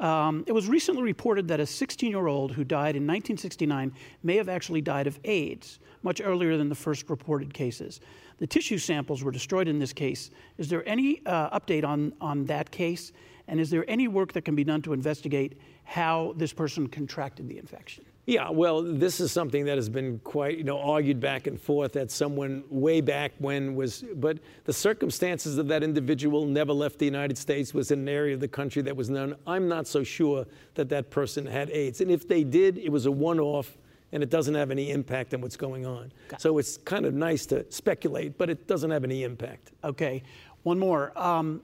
Um, 0.00 0.44
it 0.46 0.52
was 0.52 0.68
recently 0.68 1.02
reported 1.02 1.46
that 1.48 1.60
a 1.60 1.66
16 1.66 2.10
year 2.10 2.26
old 2.26 2.52
who 2.52 2.64
died 2.64 2.96
in 2.96 3.02
1969 3.02 3.92
may 4.22 4.36
have 4.36 4.48
actually 4.48 4.80
died 4.80 5.06
of 5.06 5.20
AIDS 5.24 5.78
much 6.02 6.20
earlier 6.22 6.56
than 6.56 6.68
the 6.68 6.74
first 6.74 7.08
reported 7.08 7.54
cases. 7.54 8.00
The 8.38 8.46
tissue 8.46 8.78
samples 8.78 9.22
were 9.22 9.30
destroyed 9.30 9.68
in 9.68 9.78
this 9.78 9.92
case. 9.92 10.30
Is 10.58 10.68
there 10.68 10.86
any 10.88 11.24
uh, 11.26 11.58
update 11.58 11.84
on, 11.84 12.12
on 12.20 12.44
that 12.46 12.70
case? 12.70 13.12
And 13.46 13.60
is 13.60 13.70
there 13.70 13.84
any 13.88 14.08
work 14.08 14.32
that 14.32 14.44
can 14.44 14.56
be 14.56 14.64
done 14.64 14.82
to 14.82 14.92
investigate 14.92 15.60
how 15.84 16.34
this 16.36 16.52
person 16.52 16.88
contracted 16.88 17.48
the 17.48 17.58
infection? 17.58 18.04
Yeah, 18.26 18.48
well, 18.48 18.82
this 18.82 19.20
is 19.20 19.32
something 19.32 19.66
that 19.66 19.76
has 19.76 19.90
been 19.90 20.18
quite, 20.20 20.56
you 20.56 20.64
know, 20.64 20.80
argued 20.80 21.20
back 21.20 21.46
and 21.46 21.60
forth 21.60 21.92
that 21.92 22.10
someone 22.10 22.64
way 22.70 23.02
back 23.02 23.32
when 23.38 23.74
was, 23.74 24.02
but 24.14 24.38
the 24.64 24.72
circumstances 24.72 25.58
of 25.58 25.68
that 25.68 25.82
individual 25.82 26.46
never 26.46 26.72
left 26.72 26.98
the 26.98 27.04
United 27.04 27.36
States, 27.36 27.74
was 27.74 27.90
in 27.90 27.98
an 28.00 28.08
area 28.08 28.32
of 28.34 28.40
the 28.40 28.48
country 28.48 28.80
that 28.80 28.96
was 28.96 29.10
known. 29.10 29.36
I'm 29.46 29.68
not 29.68 29.86
so 29.86 30.02
sure 30.02 30.46
that 30.74 30.88
that 30.88 31.10
person 31.10 31.44
had 31.44 31.68
AIDS. 31.70 32.00
And 32.00 32.10
if 32.10 32.26
they 32.26 32.44
did, 32.44 32.78
it 32.78 32.90
was 32.90 33.04
a 33.04 33.12
one 33.12 33.38
off 33.38 33.76
and 34.12 34.22
it 34.22 34.30
doesn't 34.30 34.54
have 34.54 34.70
any 34.70 34.90
impact 34.90 35.34
on 35.34 35.42
what's 35.42 35.56
going 35.56 35.84
on. 35.84 36.10
So 36.38 36.56
it's 36.56 36.78
kind 36.78 37.04
of 37.04 37.12
nice 37.12 37.44
to 37.46 37.70
speculate, 37.70 38.38
but 38.38 38.48
it 38.48 38.66
doesn't 38.66 38.90
have 38.90 39.04
any 39.04 39.24
impact. 39.24 39.72
Okay, 39.82 40.22
one 40.62 40.78
more. 40.78 41.12
Um, 41.18 41.60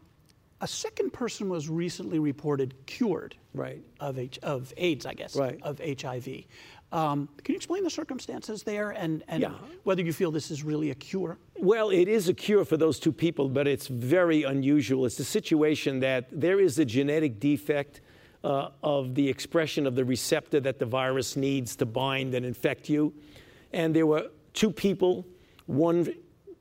a 0.60 0.66
second 0.66 1.12
person 1.12 1.48
was 1.48 1.68
recently 1.68 2.18
reported 2.18 2.74
cured 2.86 3.34
Right. 3.54 3.82
of, 3.98 4.18
H- 4.18 4.38
of 4.42 4.72
AIDS, 4.76 5.06
I 5.06 5.14
guess, 5.14 5.34
Right. 5.36 5.58
of 5.62 5.80
HIV. 5.80 6.44
Um, 6.92 7.28
can 7.44 7.52
you 7.52 7.56
explain 7.56 7.84
the 7.84 7.90
circumstances 7.90 8.62
there 8.64 8.90
and, 8.90 9.22
and 9.28 9.42
Yeah. 9.42 9.54
whether 9.84 10.02
you 10.02 10.12
feel 10.12 10.30
this 10.30 10.50
is 10.50 10.62
really 10.62 10.90
a 10.90 10.94
cure? 10.94 11.38
Well, 11.58 11.90
it 11.90 12.08
is 12.08 12.28
a 12.28 12.34
cure 12.34 12.64
for 12.64 12.76
those 12.76 12.98
two 12.98 13.12
people, 13.12 13.48
but 13.48 13.66
it's 13.66 13.86
very 13.86 14.42
unusual. 14.42 15.06
It's 15.06 15.18
a 15.20 15.24
situation 15.24 16.00
that 16.00 16.26
there 16.32 16.60
is 16.60 16.78
a 16.78 16.84
genetic 16.84 17.38
defect 17.40 18.00
uh, 18.42 18.70
of 18.82 19.14
the 19.14 19.28
expression 19.28 19.86
of 19.86 19.94
the 19.94 20.04
receptor 20.04 20.60
that 20.60 20.78
the 20.78 20.86
virus 20.86 21.36
needs 21.36 21.76
to 21.76 21.84
bind 21.86 22.34
and 22.34 22.44
infect 22.46 22.88
you. 22.88 23.12
And 23.72 23.94
there 23.94 24.06
were 24.06 24.30
two 24.54 24.70
people, 24.70 25.26
one 25.66 26.08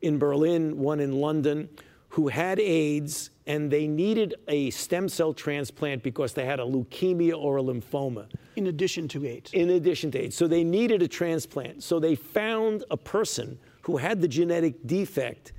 in 0.02 0.20
Berlin, 0.20 0.78
one 0.78 1.00
in 1.00 1.14
London, 1.22 1.70
who 2.10 2.28
had 2.28 2.60
AIDS 2.60 3.30
and 3.46 3.72
they 3.72 3.88
needed 3.88 4.36
a 4.48 4.70
stem 4.72 5.10
cell 5.10 5.34
transplant 5.34 6.04
because 6.04 6.34
they 6.34 6.46
had 6.46 6.60
a 6.60 6.64
leukemia 6.64 7.36
or 7.38 7.58
a 7.58 7.62
lymphoma 7.64 8.28
In 8.56 8.68
addition 8.68 9.08
to 9.10 9.26
AIDS. 9.26 9.52
in 9.54 9.70
addition 9.72 10.12
to 10.12 10.20
AIDS. 10.20 10.36
So 10.36 10.48
they 10.48 10.64
needed 10.64 11.02
a 11.02 11.08
transplant. 11.08 11.84
So 11.84 12.00
they 12.00 12.16
found 12.16 12.84
a 12.92 12.98
person 12.98 13.58
who 13.82 13.98
had 13.98 14.22
the 14.22 14.28
genetic 14.28 14.86
defect 14.86 15.54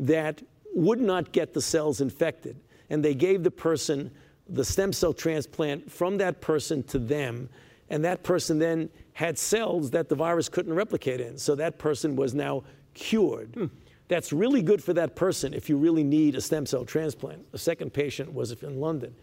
that 0.00 0.42
would 0.74 1.00
not 1.00 1.32
get 1.32 1.54
the 1.54 1.62
cells 1.62 2.00
infected. 2.00 2.56
And 2.90 3.04
they 3.04 3.14
gave 3.14 3.42
the 3.42 3.50
person 3.50 4.10
the 4.48 4.64
stem 4.64 4.92
cell 4.92 5.12
transplant 5.12 5.90
from 5.90 6.16
that 6.18 6.40
person 6.40 6.82
to 6.84 6.98
them. 6.98 7.48
And 7.90 8.04
that 8.04 8.22
person 8.22 8.58
then 8.58 8.88
had 9.12 9.38
cells 9.38 9.90
that 9.90 10.08
the 10.08 10.14
virus 10.14 10.48
couldn't 10.48 10.74
replicate 10.74 11.20
in. 11.20 11.38
So 11.38 11.54
that 11.56 11.78
person 11.78 12.16
was 12.16 12.34
now 12.34 12.64
cured. 12.94 13.50
Hmm. 13.54 13.66
That's 14.08 14.32
really 14.32 14.62
good 14.62 14.82
for 14.82 14.94
that 14.94 15.14
person 15.14 15.52
if 15.54 15.68
you 15.68 15.76
really 15.76 16.02
need 16.02 16.34
a 16.34 16.40
stem 16.40 16.66
cell 16.66 16.84
transplant. 16.84 17.52
The 17.52 17.58
second 17.58 17.92
patient 17.92 18.32
was 18.32 18.52
in 18.52 18.80
London. 18.80 19.14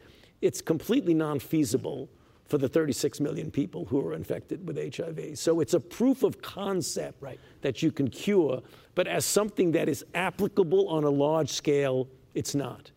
It's 0.42 0.62
completely 0.62 1.14
non 1.14 1.40
feasible 1.40 2.10
for 2.46 2.60
the 2.60 2.70
36 2.70 3.20
million 3.20 3.50
people 3.50 3.86
who 3.86 4.06
are 4.08 4.14
infected 4.14 4.68
with 4.68 4.78
HIV. 4.96 5.38
So 5.40 5.60
it's 5.60 5.74
a 5.74 5.80
proof 5.80 6.22
of 6.22 6.42
concept 6.42 7.22
right. 7.22 7.40
that 7.62 7.82
you 7.82 7.92
can 7.92 8.08
cure, 8.08 8.62
but 8.94 9.08
as 9.08 9.26
something 9.26 9.72
that 9.72 9.90
is 9.90 10.06
applicable 10.14 10.88
on 10.88 11.04
a 11.04 11.10
large 11.10 11.50
scale, 11.50 12.08
it's 12.36 12.54
not. 12.54 12.92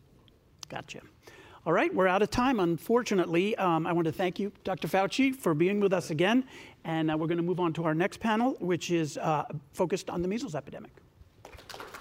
Gotcha. 0.68 1.00
All 1.64 1.72
right, 1.72 1.94
we're 1.94 2.06
out 2.06 2.22
of 2.22 2.30
time, 2.30 2.60
unfortunately. 2.60 3.56
Um, 3.56 3.86
I 3.86 3.92
want 3.92 4.06
to 4.06 4.12
thank 4.12 4.38
you, 4.38 4.52
Dr. 4.64 4.88
Fauci, 4.88 5.34
for 5.34 5.54
being 5.54 5.80
with 5.80 5.92
us 5.92 6.10
again. 6.10 6.44
And 6.84 7.10
uh, 7.10 7.16
we're 7.16 7.26
going 7.26 7.38
to 7.38 7.42
move 7.42 7.60
on 7.60 7.72
to 7.74 7.84
our 7.84 7.94
next 7.94 8.20
panel, 8.20 8.56
which 8.60 8.90
is 8.90 9.16
uh, 9.18 9.44
focused 9.72 10.10
on 10.10 10.22
the 10.22 10.28
measles 10.28 10.54
epidemic. 10.54 10.92